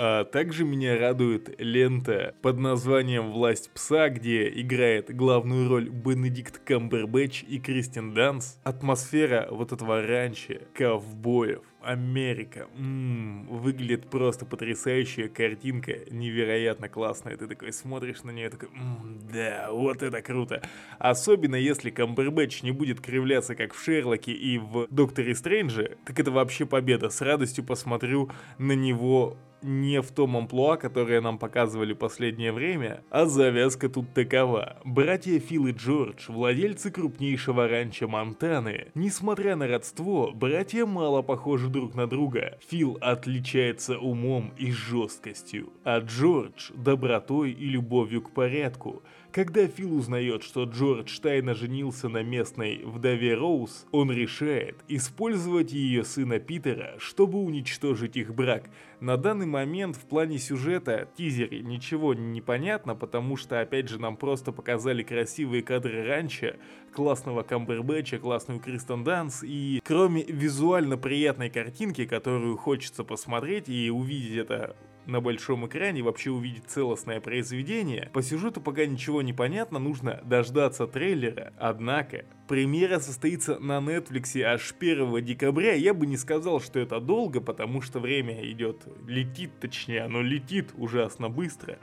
А 0.00 0.24
также 0.24 0.64
меня 0.64 0.96
радует 0.96 1.60
лента 1.60 2.32
под 2.40 2.56
названием 2.58 3.32
«Власть 3.32 3.68
пса», 3.72 4.08
где 4.10 4.48
играет 4.48 5.12
главную 5.12 5.68
роль 5.68 5.88
Бенедикт 5.88 6.58
Камбербэтч 6.58 7.42
и 7.42 7.58
Кристин 7.58 8.14
Данс. 8.14 8.60
Атмосфера 8.62 9.48
вот 9.50 9.72
этого 9.72 10.00
ранчо, 10.00 10.54
ковбоев, 10.72 11.62
Америка. 11.82 12.68
М-м, 12.76 13.48
выглядит 13.48 14.08
просто 14.08 14.46
потрясающая 14.46 15.28
картинка, 15.28 15.96
невероятно 16.12 16.88
классная. 16.88 17.36
Ты 17.36 17.48
такой 17.48 17.72
смотришь 17.72 18.22
на 18.22 18.30
нее 18.30 18.50
такой, 18.50 18.68
м-м, 18.68 19.18
да, 19.32 19.68
вот 19.72 20.04
это 20.04 20.22
круто. 20.22 20.62
Особенно 21.00 21.56
если 21.56 21.90
Камбербэтч 21.90 22.62
не 22.62 22.70
будет 22.70 23.00
кривляться, 23.00 23.56
как 23.56 23.74
в 23.74 23.82
Шерлоке 23.82 24.30
и 24.30 24.58
в 24.58 24.86
Докторе 24.90 25.34
Стрэнджа, 25.34 25.96
так 26.04 26.20
это 26.20 26.30
вообще 26.30 26.66
победа. 26.66 27.10
С 27.10 27.20
радостью 27.20 27.64
посмотрю 27.64 28.30
на 28.58 28.72
него 28.72 29.36
не 29.62 30.00
в 30.00 30.10
том 30.10 30.36
амплуа, 30.36 30.76
которое 30.76 31.20
нам 31.20 31.38
показывали 31.38 31.92
последнее 31.92 32.52
время, 32.52 33.02
а 33.10 33.26
завязка 33.26 33.88
тут 33.88 34.12
такова. 34.14 34.78
Братья 34.84 35.38
Фил 35.38 35.66
и 35.66 35.72
Джордж, 35.72 36.30
владельцы 36.30 36.90
крупнейшего 36.90 37.68
ранчо 37.68 38.08
Монтаны. 38.08 38.88
Несмотря 38.94 39.56
на 39.56 39.66
родство, 39.66 40.30
братья 40.34 40.86
мало 40.86 41.22
похожи 41.22 41.68
друг 41.68 41.94
на 41.94 42.06
друга. 42.06 42.58
Фил 42.68 42.98
отличается 43.00 43.98
умом 43.98 44.52
и 44.56 44.70
жесткостью, 44.70 45.72
а 45.84 46.00
Джордж– 46.00 46.70
добротой 46.74 47.52
и 47.52 47.68
любовью 47.68 48.22
к 48.22 48.30
порядку– 48.30 49.02
когда 49.30 49.66
Фил 49.66 49.94
узнает, 49.94 50.42
что 50.42 50.64
Джордж 50.64 51.20
тайно 51.20 51.54
женился 51.54 52.08
на 52.08 52.22
местной 52.22 52.82
вдове 52.82 53.34
Роуз, 53.34 53.86
он 53.92 54.10
решает 54.10 54.76
использовать 54.88 55.70
ее 55.70 56.02
сына 56.04 56.38
Питера, 56.38 56.94
чтобы 56.98 57.38
уничтожить 57.38 58.16
их 58.16 58.34
брак. 58.34 58.70
На 59.00 59.16
данный 59.16 59.46
момент 59.46 59.94
в 59.94 60.06
плане 60.06 60.38
сюжета, 60.38 61.08
тизере, 61.16 61.60
ничего 61.60 62.14
не 62.14 62.40
понятно, 62.40 62.96
потому 62.96 63.36
что 63.36 63.60
опять 63.60 63.88
же 63.88 64.00
нам 64.00 64.16
просто 64.16 64.50
показали 64.50 65.04
красивые 65.04 65.62
кадры 65.62 66.04
раньше, 66.04 66.58
классного 66.92 67.44
Камбербэтча, 67.44 68.18
классную 68.18 68.58
Кристен 68.58 69.04
Данс, 69.04 69.44
и 69.44 69.80
кроме 69.84 70.24
визуально 70.24 70.96
приятной 70.96 71.48
картинки, 71.48 72.06
которую 72.06 72.56
хочется 72.56 73.04
посмотреть 73.04 73.68
и 73.68 73.88
увидеть 73.88 74.36
это 74.36 74.74
на 75.08 75.20
большом 75.20 75.66
экране 75.66 76.02
вообще 76.02 76.30
увидеть 76.30 76.66
целостное 76.66 77.20
произведение. 77.20 78.10
По 78.12 78.22
сюжету 78.22 78.60
пока 78.60 78.86
ничего 78.86 79.22
не 79.22 79.32
понятно, 79.32 79.78
нужно 79.78 80.20
дождаться 80.24 80.86
трейлера. 80.86 81.52
Однако, 81.58 82.26
премьера 82.46 83.00
состоится 83.00 83.58
на 83.58 83.78
Netflix 83.78 84.40
аж 84.42 84.74
1 84.78 85.24
декабря. 85.24 85.72
Я 85.72 85.94
бы 85.94 86.06
не 86.06 86.18
сказал, 86.18 86.60
что 86.60 86.78
это 86.78 87.00
долго, 87.00 87.40
потому 87.40 87.80
что 87.80 88.00
время 88.00 88.44
идет, 88.52 88.86
летит 89.06 89.58
точнее, 89.58 90.02
оно 90.02 90.20
летит 90.20 90.72
ужасно 90.76 91.30
быстро. 91.30 91.78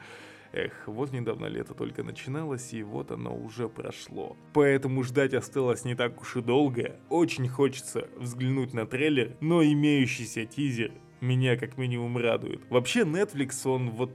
Эх, 0.54 0.84
вот 0.86 1.12
недавно 1.12 1.48
лето 1.48 1.74
только 1.74 2.02
начиналось, 2.04 2.72
и 2.74 2.82
вот 2.82 3.12
оно 3.12 3.36
уже 3.36 3.68
прошло. 3.68 4.38
Поэтому 4.54 5.04
ждать 5.04 5.34
осталось 5.34 5.84
не 5.84 5.96
так 5.96 6.22
уж 6.22 6.38
и 6.38 6.42
долго. 6.42 6.96
Очень 7.10 7.50
хочется 7.50 8.08
взглянуть 8.16 8.74
на 8.74 8.86
трейлер, 8.86 9.36
но 9.42 9.62
имеющийся 9.64 10.46
тизер 10.46 10.94
меня 11.26 11.58
как 11.58 11.78
минимум 11.78 12.18
радует. 12.18 12.62
Вообще 12.70 13.02
Netflix, 13.02 13.68
он 13.70 13.90
вот... 13.90 14.14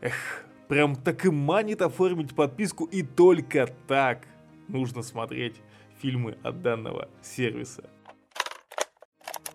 Эх, 0.00 0.44
прям 0.68 0.96
так 0.96 1.24
и 1.26 1.30
манит 1.30 1.82
оформить 1.82 2.34
подписку, 2.34 2.84
и 2.84 3.02
только 3.02 3.66
так 3.86 4.26
нужно 4.68 5.02
смотреть 5.02 5.60
фильмы 6.00 6.36
от 6.42 6.62
данного 6.62 7.08
сервиса. 7.22 7.90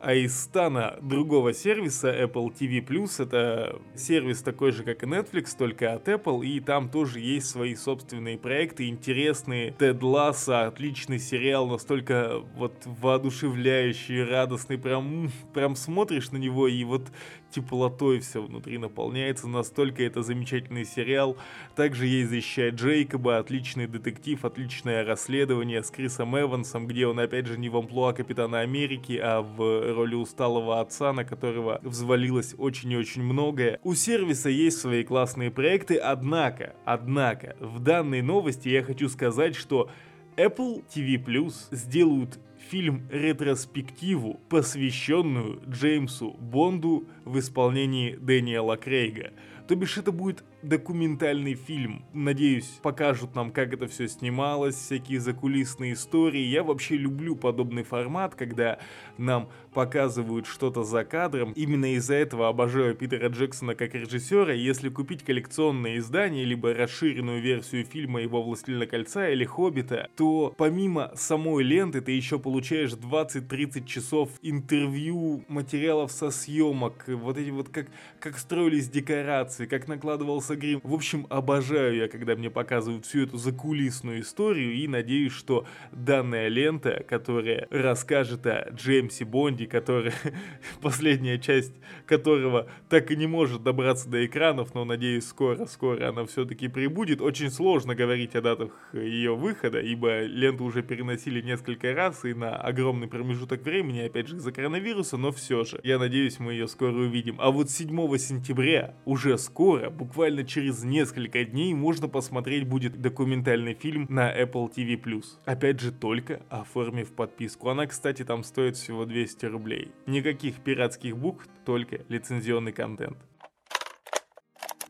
А 0.02 0.14
из 0.14 0.40
стана 0.40 0.98
другого 1.02 1.54
сервиса 1.54 2.10
Apple 2.10 2.54
TV+, 2.58 2.80
это 3.22 3.82
сервис 3.96 4.42
такой 4.42 4.72
же, 4.72 4.84
как 4.84 5.04
и 5.04 5.06
Netflix, 5.06 5.58
только 5.58 5.94
от 5.94 6.08
Apple, 6.08 6.46
и 6.46 6.62
там 6.62 6.90
тоже 6.90 7.20
есть 7.20 7.48
свои 7.48 7.76
собственные 7.76 8.38
проекты, 8.38 8.88
интересные. 8.88 9.72
Тед 9.78 10.02
Ласса, 10.02 10.68
отличный 10.68 11.20
сериал, 11.20 11.68
настолько 11.68 12.42
вот 12.56 12.74
воодушевляющий, 12.86 14.24
радостный, 14.24 14.78
прям, 14.78 15.32
прям 15.54 15.76
смотришь 15.76 16.32
на 16.32 16.38
него 16.38 16.70
и 16.70 16.82
вот 16.86 17.12
теплотой 17.50 18.20
все 18.20 18.42
внутри 18.42 18.78
наполняется, 18.78 19.48
настолько 19.48 20.04
это 20.04 20.24
замечательный 20.24 20.86
сериал. 20.86 21.38
Также 21.76 22.08
есть 22.08 22.30
«Защищая 22.30 22.72
Джейкоба», 22.72 23.38
отличный 23.38 23.88
детектив, 23.88 24.44
отличное 24.46 25.06
расследование 25.06 25.84
с 25.84 25.90
Крисом 25.90 26.40
Эвансом, 26.40 26.88
где 26.88 27.08
он 27.08 27.20
опять 27.20 27.48
же 27.48 27.58
не 27.58 27.70
в 27.70 27.78
амплуа 27.78 28.14
Капитана 28.14 28.60
Америки, 28.60 29.20
а 29.22 29.42
в 29.42 29.94
роли 29.94 30.16
усталого 30.16 30.80
отца, 30.80 31.14
на 31.14 31.26
которого 31.26 31.80
взвалилось 31.84 32.56
очень 32.58 32.92
и 32.92 32.98
очень 32.98 33.24
многое. 33.24 33.80
У 33.84 33.94
сервиса 33.94 34.50
есть 34.50 34.80
свои 34.80 35.04
классные 35.04 35.52
проекты, 35.52 35.98
однако, 35.98 36.76
однако, 36.86 37.56
в 37.60 37.80
данной 37.80 38.22
новости 38.22 38.70
я 38.70 38.84
хочу 38.84 39.10
сказать, 39.10 39.56
что 39.56 39.90
Apple 40.38 40.84
TV 40.88 41.24
Plus 41.24 41.54
сделают 41.72 42.40
фильм-ретроспективу, 42.70 44.40
посвященную 44.50 45.62
Джеймсу 45.68 46.32
Бонду 46.40 47.08
в 47.26 47.40
исполнении 47.40 48.16
Дэниела 48.16 48.78
Крейга. 48.78 49.34
То 49.68 49.76
бишь 49.76 49.98
это 49.98 50.12
будет 50.12 50.44
документальный 50.62 51.54
фильм. 51.54 52.06
Надеюсь, 52.14 52.80
покажут 52.82 53.36
нам, 53.36 53.52
как 53.52 53.74
это 53.74 53.88
все 53.88 54.08
снималось, 54.08 54.76
всякие 54.76 55.20
закулисные 55.20 55.94
истории. 55.94 56.42
Я 56.42 56.64
вообще 56.64 56.98
люблю 56.98 57.36
подобный 57.36 57.84
формат, 57.84 58.36
когда 58.36 58.80
нам 59.18 59.50
показывают 59.74 60.48
что-то 60.48 60.84
за 60.84 61.04
кадром. 61.04 61.54
Именно 61.54 61.96
из-за 61.96 62.16
этого 62.16 62.48
обожаю 62.48 62.96
Питера 62.96 63.30
Джексона 63.30 63.76
как 63.76 63.94
режиссера. 63.94 64.54
Если 64.54 64.90
купить 64.90 65.24
коллекционное 65.24 65.98
издание, 65.98 66.46
либо 66.46 66.74
расширенную 66.74 67.42
версию 67.42 67.86
фильма 67.86 68.22
его 68.22 68.42
«Властелина 68.42 68.88
кольца» 68.88 69.30
или 69.30 69.46
«Хоббита», 69.46 70.10
то 70.16 70.54
помимо 70.58 71.12
самой 71.16 71.64
ленты 71.64 72.02
ты 72.02 72.12
еще 72.12 72.40
получаешь 72.40 72.92
20-30 72.92 73.86
часов 73.86 74.30
интервью, 74.42 75.44
материалов 75.48 76.12
со 76.12 76.32
съемок, 76.32 77.06
вот 77.08 77.38
эти 77.38 77.50
вот 77.50 77.70
как, 77.70 77.88
как 78.20 78.38
строились 78.38 78.90
декорации, 78.90 79.66
как 79.66 79.88
накладывался 79.88 80.49
Альфонсо 80.50 80.56
Грим. 80.56 80.82
В 80.84 80.94
общем, 80.94 81.28
обожаю 81.30 81.96
я, 81.96 82.08
когда 82.08 82.36
мне 82.36 82.50
показывают 82.50 83.06
всю 83.06 83.24
эту 83.24 83.38
закулисную 83.38 84.22
историю 84.22 84.74
и 84.74 84.88
надеюсь, 84.88 85.32
что 85.32 85.66
данная 85.92 86.48
лента, 86.48 87.04
которая 87.08 87.68
расскажет 87.70 88.46
о 88.48 88.70
Джеймсе 88.74 89.26
Бонде, 89.26 89.68
который 89.68 90.12
последняя 90.82 91.38
часть 91.38 91.74
которого 92.06 92.68
так 92.90 93.12
и 93.12 93.16
не 93.16 93.28
может 93.28 93.64
добраться 93.64 94.10
до 94.10 94.26
экранов, 94.26 94.74
но 94.74 94.86
надеюсь, 94.86 95.28
скоро-скоро 95.28 96.10
она 96.10 96.26
все-таки 96.26 96.68
прибудет. 96.68 97.22
Очень 97.22 97.52
сложно 97.52 97.96
говорить 97.96 98.36
о 98.36 98.42
датах 98.42 98.72
ее 98.94 99.36
выхода, 99.36 99.80
ибо 99.80 100.24
ленту 100.24 100.64
уже 100.64 100.82
переносили 100.82 101.42
несколько 101.42 101.94
раз 101.94 102.26
и 102.26 102.34
на 102.34 102.56
огромный 102.56 103.08
промежуток 103.08 103.64
времени, 103.64 104.02
опять 104.02 104.28
же 104.28 104.38
из-за 104.38 104.52
коронавируса, 104.52 105.18
но 105.18 105.32
все 105.32 105.64
же. 105.64 105.80
Я 105.84 106.00
надеюсь, 106.00 106.40
мы 106.40 106.54
ее 106.54 106.68
скоро 106.68 106.94
увидим. 106.94 107.36
А 107.40 107.52
вот 107.52 107.70
7 107.70 108.18
сентября, 108.18 108.96
уже 109.06 109.38
скоро, 109.38 109.90
буквально 109.90 110.39
буквально 110.40 110.44
через 110.44 110.84
несколько 110.84 111.44
дней 111.44 111.74
можно 111.74 112.08
посмотреть 112.08 112.68
будет 112.68 113.02
документальный 113.02 113.74
фильм 113.74 114.06
на 114.10 114.32
Apple 114.32 114.72
TV+. 114.74 115.24
Опять 115.46 115.80
же, 115.80 115.92
только 115.92 116.42
оформив 116.50 117.12
подписку. 117.12 117.70
Она, 117.70 117.86
кстати, 117.88 118.24
там 118.24 118.44
стоит 118.44 118.76
всего 118.76 119.06
200 119.06 119.46
рублей. 119.48 119.92
Никаких 120.08 120.56
пиратских 120.64 121.18
букв, 121.18 121.48
только 121.66 122.00
лицензионный 122.10 122.72
контент. 122.72 123.18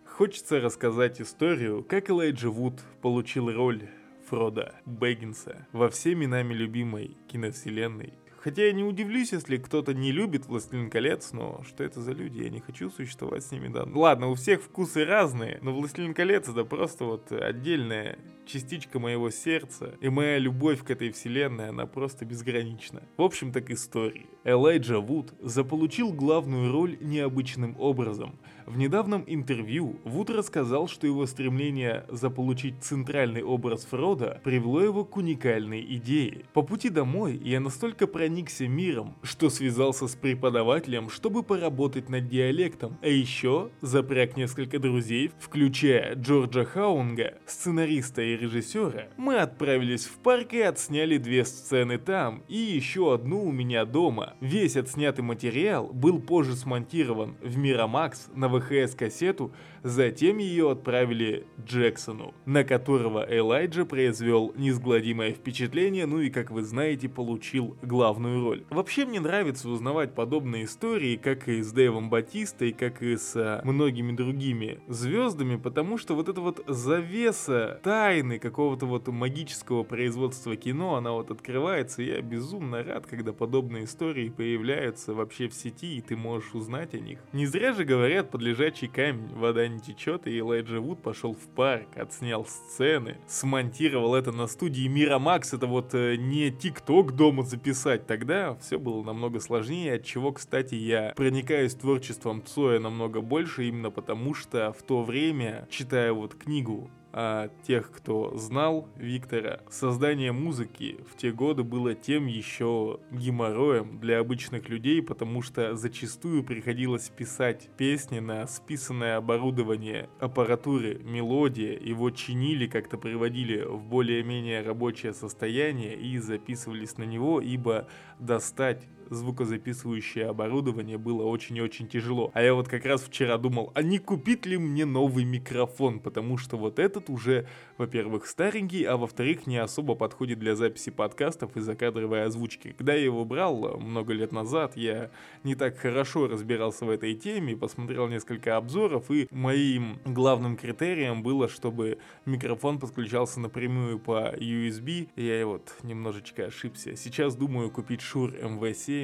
Хочется 0.05 0.59
рассказать 0.59 1.21
историю, 1.21 1.83
как 1.83 2.09
Элайджа 2.09 2.49
Вуд 2.49 2.81
получил 3.01 3.51
роль 3.51 3.81
Фрода 4.29 4.75
Бэггинса 4.85 5.65
во 5.71 5.89
всеми 5.89 6.27
нами 6.27 6.53
любимой 6.53 7.17
киновселенной 7.27 8.13
Хотя 8.41 8.67
я 8.67 8.71
не 8.71 8.83
удивлюсь, 8.83 9.33
если 9.33 9.57
кто-то 9.57 9.93
не 9.93 10.11
любит 10.11 10.45
«Властелин 10.45 10.89
колец», 10.89 11.33
но 11.33 11.61
что 11.67 11.83
это 11.83 12.01
за 12.01 12.13
люди? 12.13 12.43
Я 12.43 12.49
не 12.49 12.61
хочу 12.61 12.89
существовать 12.89 13.43
с 13.43 13.51
ними, 13.51 13.67
да. 13.67 13.85
Ладно, 13.85 14.27
у 14.27 14.35
всех 14.35 14.61
вкусы 14.61 15.03
разные, 15.03 15.59
но 15.61 15.73
«Властелин 15.73 16.13
колец» 16.13 16.47
это 16.47 16.63
просто 16.63 17.03
вот 17.03 17.31
отдельная 17.31 18.17
частичка 18.49 18.99
моего 18.99 19.29
сердца, 19.29 19.95
и 20.01 20.09
моя 20.09 20.37
любовь 20.39 20.83
к 20.83 20.89
этой 20.91 21.11
вселенной, 21.11 21.69
она 21.69 21.85
просто 21.85 22.25
безгранична. 22.25 23.03
В 23.17 23.21
общем, 23.21 23.51
так 23.51 23.69
истории. 23.69 24.27
Элайджа 24.43 24.99
Вуд 24.99 25.33
заполучил 25.41 26.11
главную 26.11 26.71
роль 26.71 26.97
необычным 26.99 27.75
образом– 27.79 28.39
в 28.69 28.77
недавнем 28.77 29.23
интервью 29.25 29.99
Вуд 30.03 30.29
рассказал, 30.29 30.87
что 30.87 31.07
его 31.07 31.25
стремление 31.25 32.05
заполучить 32.07 32.75
центральный 32.83 33.41
образ 33.41 33.83
Фрода 33.85 34.41
привело 34.43 34.79
его 34.79 35.03
к 35.05 35.17
уникальной 35.17 35.83
идее. 35.95 36.45
По 36.53 36.61
пути 36.61 36.89
домой 36.89 37.41
я 37.43 37.59
настолько 37.61 38.05
проникся 38.05 38.67
миром, 38.67 39.15
что 39.23 39.49
связался 39.49 40.07
с 40.07 40.15
преподавателем, 40.15 41.09
чтобы 41.09 41.41
поработать 41.41 42.09
над 42.09 42.27
диалектом, 42.29 42.99
а 43.01 43.07
еще 43.07 43.71
запряг 43.81 44.37
несколько 44.37 44.77
друзей, 44.77 45.31
включая 45.39 46.13
Джорджа 46.13 46.63
Хаунга, 46.63 47.39
сценариста 47.47 48.21
и 48.21 48.37
режиссера. 48.39 49.09
Мы 49.17 49.37
отправились 49.37 50.05
в 50.05 50.17
парк 50.17 50.53
и 50.53 50.61
отсняли 50.61 51.17
две 51.17 51.45
сцены 51.45 51.97
там, 51.97 52.43
и 52.47 52.57
еще 52.57 53.13
одну 53.13 53.43
у 53.43 53.51
меня 53.51 53.85
дома. 53.85 54.35
Весь 54.39 54.75
отснятый 54.75 55.23
материал 55.23 55.87
был 55.87 56.19
позже 56.19 56.55
смонтирован 56.55 57.35
в 57.41 57.57
Мирамакс 57.57 58.29
на 58.33 58.47
ВХС-кассету, 58.47 59.51
затем 59.83 60.37
ее 60.37 60.71
отправили 60.71 61.45
Джексону, 61.63 62.33
на 62.45 62.63
которого 62.63 63.25
Элайджа 63.29 63.85
произвел 63.85 64.53
неизгладимое 64.55 65.33
впечатление, 65.33 66.05
ну 66.05 66.21
и, 66.21 66.29
как 66.29 66.51
вы 66.51 66.63
знаете, 66.63 67.09
получил 67.09 67.77
главную 67.81 68.43
роль. 68.43 68.63
Вообще 68.69 69.05
мне 69.05 69.19
нравится 69.19 69.69
узнавать 69.69 70.15
подобные 70.15 70.65
истории, 70.65 71.15
как 71.15 71.47
и 71.47 71.61
с 71.61 71.71
Дэйвом 71.71 72.09
Батистой, 72.09 72.71
как 72.71 73.01
и 73.01 73.17
с 73.17 73.61
многими 73.63 74.15
другими 74.15 74.79
звездами, 74.87 75.55
потому 75.55 75.97
что 75.97 76.15
вот 76.15 76.29
эта 76.29 76.41
вот 76.41 76.63
завеса 76.67 77.79
тайны 77.83 78.18
какого-то 78.39 78.85
вот 78.85 79.07
магического 79.07 79.83
производства 79.83 80.55
кино, 80.55 80.95
она 80.95 81.11
вот 81.11 81.31
открывается, 81.31 82.01
и 82.01 82.07
я 82.07 82.21
безумно 82.21 82.83
рад, 82.83 83.05
когда 83.05 83.33
подобные 83.33 83.85
истории 83.85 84.29
появляются 84.29 85.13
вообще 85.13 85.47
в 85.47 85.53
сети, 85.53 85.97
и 85.97 86.01
ты 86.01 86.15
можешь 86.15 86.53
узнать 86.53 86.93
о 86.93 86.99
них. 86.99 87.19
Не 87.33 87.45
зря 87.45 87.73
же 87.73 87.83
говорят, 87.83 88.31
под 88.31 88.41
лежачий 88.41 88.87
камень 88.87 89.33
вода 89.35 89.67
не 89.67 89.79
течет, 89.79 90.27
и 90.27 90.39
Элайджа 90.39 90.79
Вуд 90.79 91.01
пошел 91.01 91.33
в 91.33 91.47
парк, 91.55 91.87
отснял 91.95 92.45
сцены, 92.45 93.17
смонтировал 93.27 94.15
это 94.15 94.31
на 94.31 94.47
студии 94.47 94.87
Мира 94.87 95.19
Макс, 95.19 95.53
это 95.53 95.67
вот 95.67 95.93
э, 95.93 96.15
не 96.15 96.51
ТикТок 96.51 97.15
дома 97.15 97.43
записать, 97.43 98.07
тогда 98.07 98.55
все 98.55 98.79
было 98.79 99.03
намного 99.03 99.39
сложнее, 99.39 99.95
от 99.95 100.05
чего, 100.05 100.31
кстати, 100.31 100.75
я 100.75 101.13
проникаюсь 101.15 101.75
творчеством 101.75 102.43
Цоя 102.45 102.79
намного 102.79 103.21
больше, 103.21 103.67
именно 103.67 103.91
потому 103.91 104.33
что 104.33 104.73
в 104.73 104.83
то 104.83 105.03
время, 105.03 105.67
читая 105.69 106.13
вот 106.13 106.35
книгу 106.35 106.89
а 107.11 107.49
тех, 107.63 107.91
кто 107.91 108.37
знал 108.37 108.87
Виктора, 108.95 109.61
создание 109.69 110.31
музыки 110.31 110.99
в 111.11 111.17
те 111.17 111.31
годы 111.31 111.63
было 111.63 111.95
тем 111.95 112.27
еще 112.27 112.99
геморроем 113.11 113.99
для 113.99 114.19
обычных 114.19 114.69
людей, 114.69 115.01
потому 115.01 115.41
что 115.41 115.75
зачастую 115.75 116.43
приходилось 116.43 117.09
писать 117.09 117.69
песни 117.77 118.19
на 118.19 118.45
списанное 118.47 119.17
оборудование 119.17 120.09
аппаратуры, 120.19 120.99
мелодия, 121.03 121.77
его 121.79 122.11
чинили, 122.11 122.67
как-то 122.67 122.97
приводили 122.97 123.63
в 123.63 123.83
более-менее 123.83 124.61
рабочее 124.61 125.13
состояние 125.13 125.95
и 125.95 126.17
записывались 126.19 126.97
на 126.97 127.03
него, 127.03 127.41
ибо 127.41 127.87
достать 128.19 128.87
звукозаписывающее 129.09 130.27
оборудование 130.27 130.97
было 130.97 131.23
очень 131.23 131.57
и 131.57 131.61
очень 131.61 131.87
тяжело. 131.87 132.31
А 132.33 132.41
я 132.41 132.53
вот 132.53 132.67
как 132.67 132.85
раз 132.85 133.01
вчера 133.03 133.37
думал, 133.37 133.71
а 133.75 133.81
не 133.81 133.99
купить 133.99 134.45
ли 134.45 134.57
мне 134.57 134.85
новый 134.85 135.23
микрофон, 135.23 135.99
потому 135.99 136.37
что 136.37 136.57
вот 136.57 136.79
этот 136.79 137.09
уже, 137.09 137.47
во-первых, 137.77 138.25
старенький, 138.25 138.83
а 138.83 138.97
во-вторых, 138.97 139.47
не 139.47 139.57
особо 139.57 139.95
подходит 139.95 140.39
для 140.39 140.55
записи 140.55 140.89
подкастов 140.89 141.55
и 141.55 141.61
закадровой 141.61 142.23
озвучки. 142.23 142.73
Когда 142.77 142.93
я 142.93 143.03
его 143.03 143.25
брал 143.25 143.77
много 143.79 144.13
лет 144.13 144.31
назад, 144.31 144.75
я 144.75 145.11
не 145.43 145.55
так 145.55 145.77
хорошо 145.77 146.27
разбирался 146.27 146.85
в 146.85 146.89
этой 146.89 147.13
теме, 147.15 147.55
посмотрел 147.55 148.07
несколько 148.07 148.57
обзоров, 148.57 149.09
и 149.11 149.27
моим 149.31 149.99
главным 150.05 150.57
критерием 150.57 151.23
было, 151.23 151.47
чтобы 151.47 151.99
микрофон 152.25 152.79
подключался 152.79 153.39
напрямую 153.39 153.99
по 153.99 154.33
USB. 154.35 155.09
Я 155.15 155.45
вот 155.45 155.75
немножечко 155.83 156.45
ошибся. 156.45 156.95
Сейчас 156.95 157.35
думаю 157.35 157.71
купить 157.71 158.01
Shure 158.01 158.41
MV7. 158.41 158.98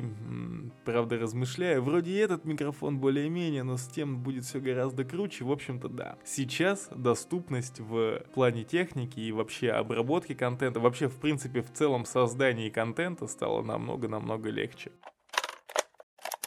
Правда, 0.84 1.18
размышляю, 1.18 1.82
вроде 1.82 2.12
и 2.12 2.16
этот 2.16 2.46
микрофон 2.46 3.00
более-менее, 3.00 3.64
но 3.64 3.78
с 3.78 3.88
тем 3.88 4.20
будет 4.22 4.46
все 4.46 4.60
гораздо 4.60 5.04
круче. 5.04 5.46
В 5.46 5.52
общем-то, 5.52 5.90
да. 5.90 6.18
Сейчас 6.24 6.90
доступность 6.96 7.80
в 7.80 8.24
плане 8.34 8.64
техники 8.64 9.20
и 9.20 9.32
вообще 9.32 9.72
обработки 9.72 10.34
контента, 10.34 10.80
вообще, 10.80 11.08
в 11.08 11.16
принципе, 11.16 11.62
в 11.62 11.72
целом 11.72 12.06
создании 12.06 12.70
контента 12.70 13.28
стало 13.28 13.62
намного-намного 13.62 14.50
легче. 14.50 14.92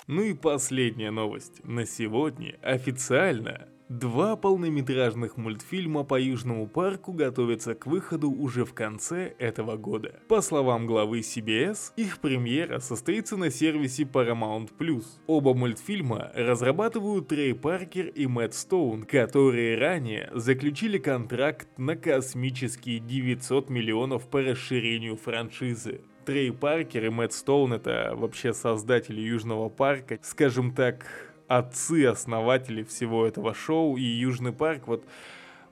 Ну 0.06 0.22
и 0.22 0.32
последняя 0.32 1.10
новость. 1.10 1.62
На 1.64 1.84
сегодня 1.84 2.58
официально 2.62 3.68
Два 3.88 4.36
полнометражных 4.36 5.38
мультфильма 5.38 6.04
по 6.04 6.20
Южному 6.20 6.66
парку 6.66 7.14
готовятся 7.14 7.74
к 7.74 7.86
выходу 7.86 8.30
уже 8.30 8.66
в 8.66 8.74
конце 8.74 9.34
этого 9.38 9.78
года. 9.78 10.20
По 10.28 10.42
словам 10.42 10.86
главы 10.86 11.20
CBS, 11.20 11.94
их 11.96 12.18
премьера 12.18 12.80
состоится 12.80 13.38
на 13.38 13.50
сервисе 13.50 14.02
Paramount+. 14.02 14.68
Оба 15.26 15.54
мультфильма 15.54 16.30
разрабатывают 16.34 17.28
Трей 17.28 17.54
Паркер 17.54 18.08
и 18.08 18.26
Мэтт 18.26 18.52
Стоун, 18.52 19.04
которые 19.04 19.78
ранее 19.78 20.30
заключили 20.34 20.98
контракт 20.98 21.68
на 21.78 21.96
космические 21.96 22.98
900 22.98 23.70
миллионов 23.70 24.28
по 24.28 24.42
расширению 24.42 25.16
франшизы. 25.16 26.02
Трей 26.26 26.52
Паркер 26.52 27.06
и 27.06 27.08
Мэтт 27.08 27.32
Стоун 27.32 27.72
это 27.72 28.12
вообще 28.14 28.52
создатели 28.52 29.22
Южного 29.22 29.70
парка, 29.70 30.18
скажем 30.20 30.74
так, 30.74 31.06
отцы-основатели 31.48 32.82
всего 32.84 33.26
этого 33.26 33.54
шоу 33.54 33.96
и 33.96 34.02
Южный 34.02 34.52
парк. 34.52 34.86
Вот 34.86 35.04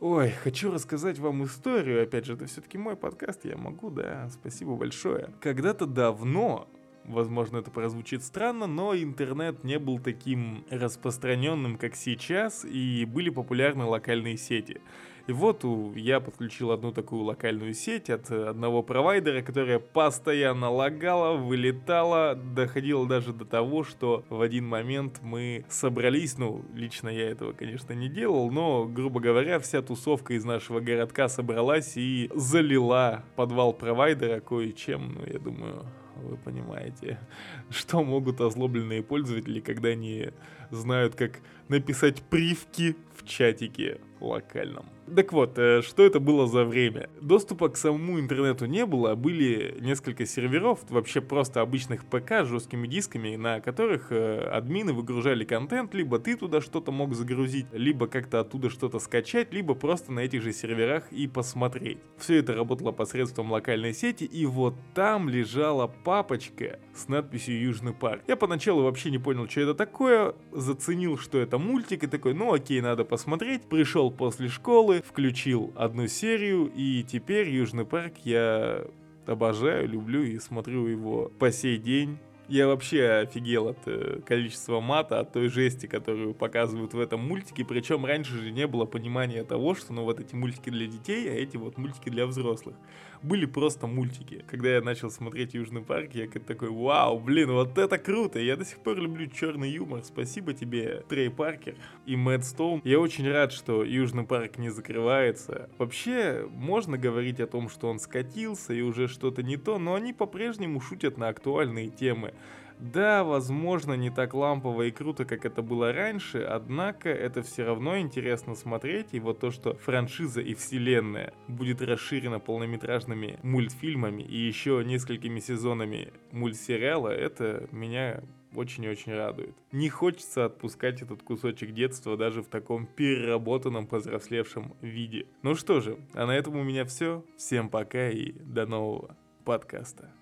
Ой, 0.00 0.30
хочу 0.30 0.70
рассказать 0.70 1.18
вам 1.18 1.44
историю. 1.44 2.02
Опять 2.02 2.26
же, 2.26 2.34
это 2.34 2.44
все-таки 2.44 2.76
мой 2.76 2.96
подкаст, 2.96 3.46
я 3.46 3.56
могу, 3.56 3.88
да. 3.88 4.28
Спасибо 4.28 4.76
большое. 4.76 5.30
Когда-то 5.40 5.86
давно, 5.86 6.68
возможно, 7.04 7.58
это 7.58 7.70
прозвучит 7.70 8.22
странно, 8.22 8.66
но 8.66 8.94
интернет 8.94 9.64
не 9.64 9.78
был 9.78 9.98
таким 9.98 10.66
распространенным, 10.68 11.78
как 11.78 11.96
сейчас, 11.96 12.66
и 12.66 13.06
были 13.06 13.30
популярны 13.30 13.84
локальные 13.84 14.36
сети. 14.36 14.82
И 15.26 15.32
вот 15.32 15.64
я 15.96 16.20
подключил 16.20 16.70
одну 16.70 16.92
такую 16.92 17.24
локальную 17.24 17.74
сеть 17.74 18.10
от 18.10 18.30
одного 18.30 18.82
провайдера, 18.82 19.42
которая 19.42 19.80
постоянно 19.80 20.70
лагала, 20.70 21.36
вылетала, 21.36 22.36
доходила 22.36 23.06
даже 23.08 23.32
до 23.32 23.44
того, 23.44 23.82
что 23.82 24.24
в 24.28 24.40
один 24.40 24.66
момент 24.66 25.20
мы 25.22 25.64
собрались, 25.68 26.38
ну, 26.38 26.64
лично 26.74 27.08
я 27.08 27.28
этого, 27.30 27.52
конечно, 27.52 27.92
не 27.92 28.08
делал, 28.08 28.50
но, 28.52 28.84
грубо 28.84 29.18
говоря, 29.18 29.58
вся 29.58 29.82
тусовка 29.82 30.34
из 30.34 30.44
нашего 30.44 30.78
городка 30.78 31.28
собралась 31.28 31.96
и 31.96 32.30
залила 32.32 33.24
подвал 33.34 33.72
провайдера 33.72 34.40
кое-чем, 34.40 35.14
ну, 35.14 35.26
я 35.26 35.40
думаю, 35.40 35.86
вы 36.22 36.36
понимаете, 36.36 37.18
что 37.70 38.04
могут 38.04 38.40
озлобленные 38.40 39.02
пользователи, 39.02 39.58
когда 39.58 39.88
они 39.88 40.30
знают, 40.70 41.16
как 41.16 41.40
написать 41.68 42.22
привки 42.22 42.96
в 43.16 43.26
чатике 43.26 44.00
локальном. 44.20 44.86
Так 45.14 45.32
вот, 45.32 45.56
э, 45.56 45.82
что 45.82 46.04
это 46.04 46.18
было 46.18 46.46
за 46.46 46.64
время? 46.64 47.08
Доступа 47.20 47.68
к 47.68 47.76
самому 47.76 48.18
интернету 48.18 48.66
не 48.66 48.84
было, 48.86 49.14
были 49.14 49.76
несколько 49.80 50.26
серверов, 50.26 50.80
вообще 50.88 51.20
просто 51.20 51.60
обычных 51.60 52.04
ПК 52.06 52.44
с 52.44 52.48
жесткими 52.48 52.88
дисками, 52.88 53.36
на 53.36 53.60
которых 53.60 54.10
э, 54.10 54.48
админы 54.48 54.92
выгружали 54.92 55.44
контент, 55.44 55.94
либо 55.94 56.18
ты 56.18 56.36
туда 56.36 56.60
что-то 56.60 56.90
мог 56.90 57.14
загрузить, 57.14 57.66
либо 57.72 58.08
как-то 58.08 58.40
оттуда 58.40 58.68
что-то 58.68 58.98
скачать, 58.98 59.52
либо 59.52 59.74
просто 59.74 60.12
на 60.12 60.20
этих 60.20 60.42
же 60.42 60.52
серверах 60.52 61.12
и 61.12 61.28
посмотреть. 61.28 61.98
Все 62.18 62.38
это 62.38 62.54
работало 62.54 62.90
посредством 62.90 63.52
локальной 63.52 63.94
сети, 63.94 64.24
и 64.24 64.44
вот 64.44 64.74
там 64.94 65.28
лежала 65.28 65.86
папочка 65.86 66.80
с 66.94 67.06
надписью 67.06 67.60
«Южный 67.60 67.92
парк». 67.92 68.22
Я 68.26 68.36
поначалу 68.36 68.82
вообще 68.82 69.10
не 69.10 69.18
понял, 69.18 69.48
что 69.48 69.60
это 69.60 69.74
такое, 69.74 70.34
заценил, 70.52 71.16
что 71.16 71.38
это 71.38 71.58
мультик, 71.58 72.02
и 72.02 72.06
такой, 72.08 72.34
ну 72.34 72.52
окей, 72.52 72.80
надо 72.80 73.04
посмотреть. 73.04 73.62
Пришел 73.68 74.10
после 74.10 74.48
школы, 74.48 74.95
включил 75.02 75.72
одну 75.76 76.06
серию, 76.06 76.70
и 76.74 77.02
теперь 77.02 77.48
Южный 77.48 77.84
парк 77.84 78.14
я 78.24 78.84
обожаю, 79.26 79.88
люблю 79.88 80.22
и 80.22 80.38
смотрю 80.38 80.86
его 80.86 81.30
по 81.38 81.50
сей 81.50 81.78
день. 81.78 82.18
Я 82.48 82.68
вообще 82.68 83.24
офигел 83.24 83.68
от 83.68 83.78
э, 83.86 84.20
количества 84.24 84.80
мата, 84.80 85.18
от 85.18 85.32
той 85.32 85.48
жести, 85.48 85.86
которую 85.86 86.32
показывают 86.32 86.94
в 86.94 87.00
этом 87.00 87.26
мультике. 87.26 87.64
Причем 87.64 88.04
раньше 88.06 88.38
же 88.40 88.52
не 88.52 88.68
было 88.68 88.84
понимания 88.84 89.42
того, 89.42 89.74
что 89.74 89.92
ну 89.92 90.04
вот 90.04 90.20
эти 90.20 90.36
мультики 90.36 90.70
для 90.70 90.86
детей, 90.86 91.28
а 91.28 91.34
эти 91.34 91.56
вот 91.56 91.76
мультики 91.76 92.08
для 92.08 92.24
взрослых 92.24 92.76
были 93.22 93.46
просто 93.46 93.86
мультики. 93.86 94.44
Когда 94.46 94.74
я 94.74 94.80
начал 94.82 95.10
смотреть 95.10 95.54
Южный 95.54 95.82
парк, 95.82 96.10
я 96.14 96.26
такой, 96.28 96.70
вау, 96.70 97.18
блин, 97.18 97.52
вот 97.52 97.78
это 97.78 97.98
круто. 97.98 98.38
Я 98.38 98.56
до 98.56 98.64
сих 98.64 98.78
пор 98.78 98.98
люблю 98.98 99.26
черный 99.26 99.70
юмор. 99.70 100.02
Спасибо 100.04 100.52
тебе, 100.52 101.04
Трей 101.08 101.30
Паркер 101.30 101.74
и 102.06 102.16
Мэтт 102.16 102.44
Стоун. 102.44 102.80
Я 102.84 103.00
очень 103.00 103.28
рад, 103.28 103.52
что 103.52 103.84
Южный 103.84 104.24
парк 104.24 104.58
не 104.58 104.70
закрывается. 104.70 105.68
Вообще, 105.78 106.46
можно 106.50 106.98
говорить 106.98 107.40
о 107.40 107.46
том, 107.46 107.68
что 107.68 107.88
он 107.88 107.98
скатился 107.98 108.72
и 108.72 108.80
уже 108.80 109.08
что-то 109.08 109.42
не 109.42 109.56
то, 109.56 109.78
но 109.78 109.94
они 109.94 110.12
по-прежнему 110.12 110.80
шутят 110.80 111.18
на 111.18 111.28
актуальные 111.28 111.88
темы. 111.88 112.34
Да, 112.78 113.24
возможно, 113.24 113.94
не 113.94 114.10
так 114.10 114.34
лампово 114.34 114.82
и 114.82 114.90
круто, 114.90 115.24
как 115.24 115.44
это 115.46 115.62
было 115.62 115.92
раньше, 115.92 116.42
однако 116.42 117.08
это 117.08 117.42
все 117.42 117.64
равно 117.64 117.98
интересно 117.98 118.54
смотреть, 118.54 119.08
и 119.12 119.20
вот 119.20 119.40
то, 119.40 119.50
что 119.50 119.74
франшиза 119.74 120.40
и 120.40 120.54
вселенная 120.54 121.32
будет 121.48 121.80
расширена 121.80 122.38
полнометражными 122.38 123.38
мультфильмами 123.42 124.22
и 124.22 124.36
еще 124.36 124.82
несколькими 124.84 125.40
сезонами 125.40 126.12
мультсериала, 126.32 127.08
это 127.08 127.66
меня 127.72 128.22
очень-очень 128.54 129.12
радует. 129.14 129.54
Не 129.72 129.88
хочется 129.88 130.46
отпускать 130.46 131.02
этот 131.02 131.22
кусочек 131.22 131.72
детства 131.72 132.16
даже 132.16 132.42
в 132.42 132.48
таком 132.48 132.86
переработанном, 132.86 133.86
повзрослевшем 133.86 134.74
виде. 134.80 135.26
Ну 135.42 135.54
что 135.54 135.80
же, 135.80 135.98
а 136.14 136.26
на 136.26 136.32
этом 136.32 136.56
у 136.56 136.62
меня 136.62 136.84
все. 136.84 137.24
Всем 137.36 137.68
пока 137.68 138.08
и 138.10 138.32
до 138.32 138.66
нового 138.66 139.16
подкаста. 139.44 140.15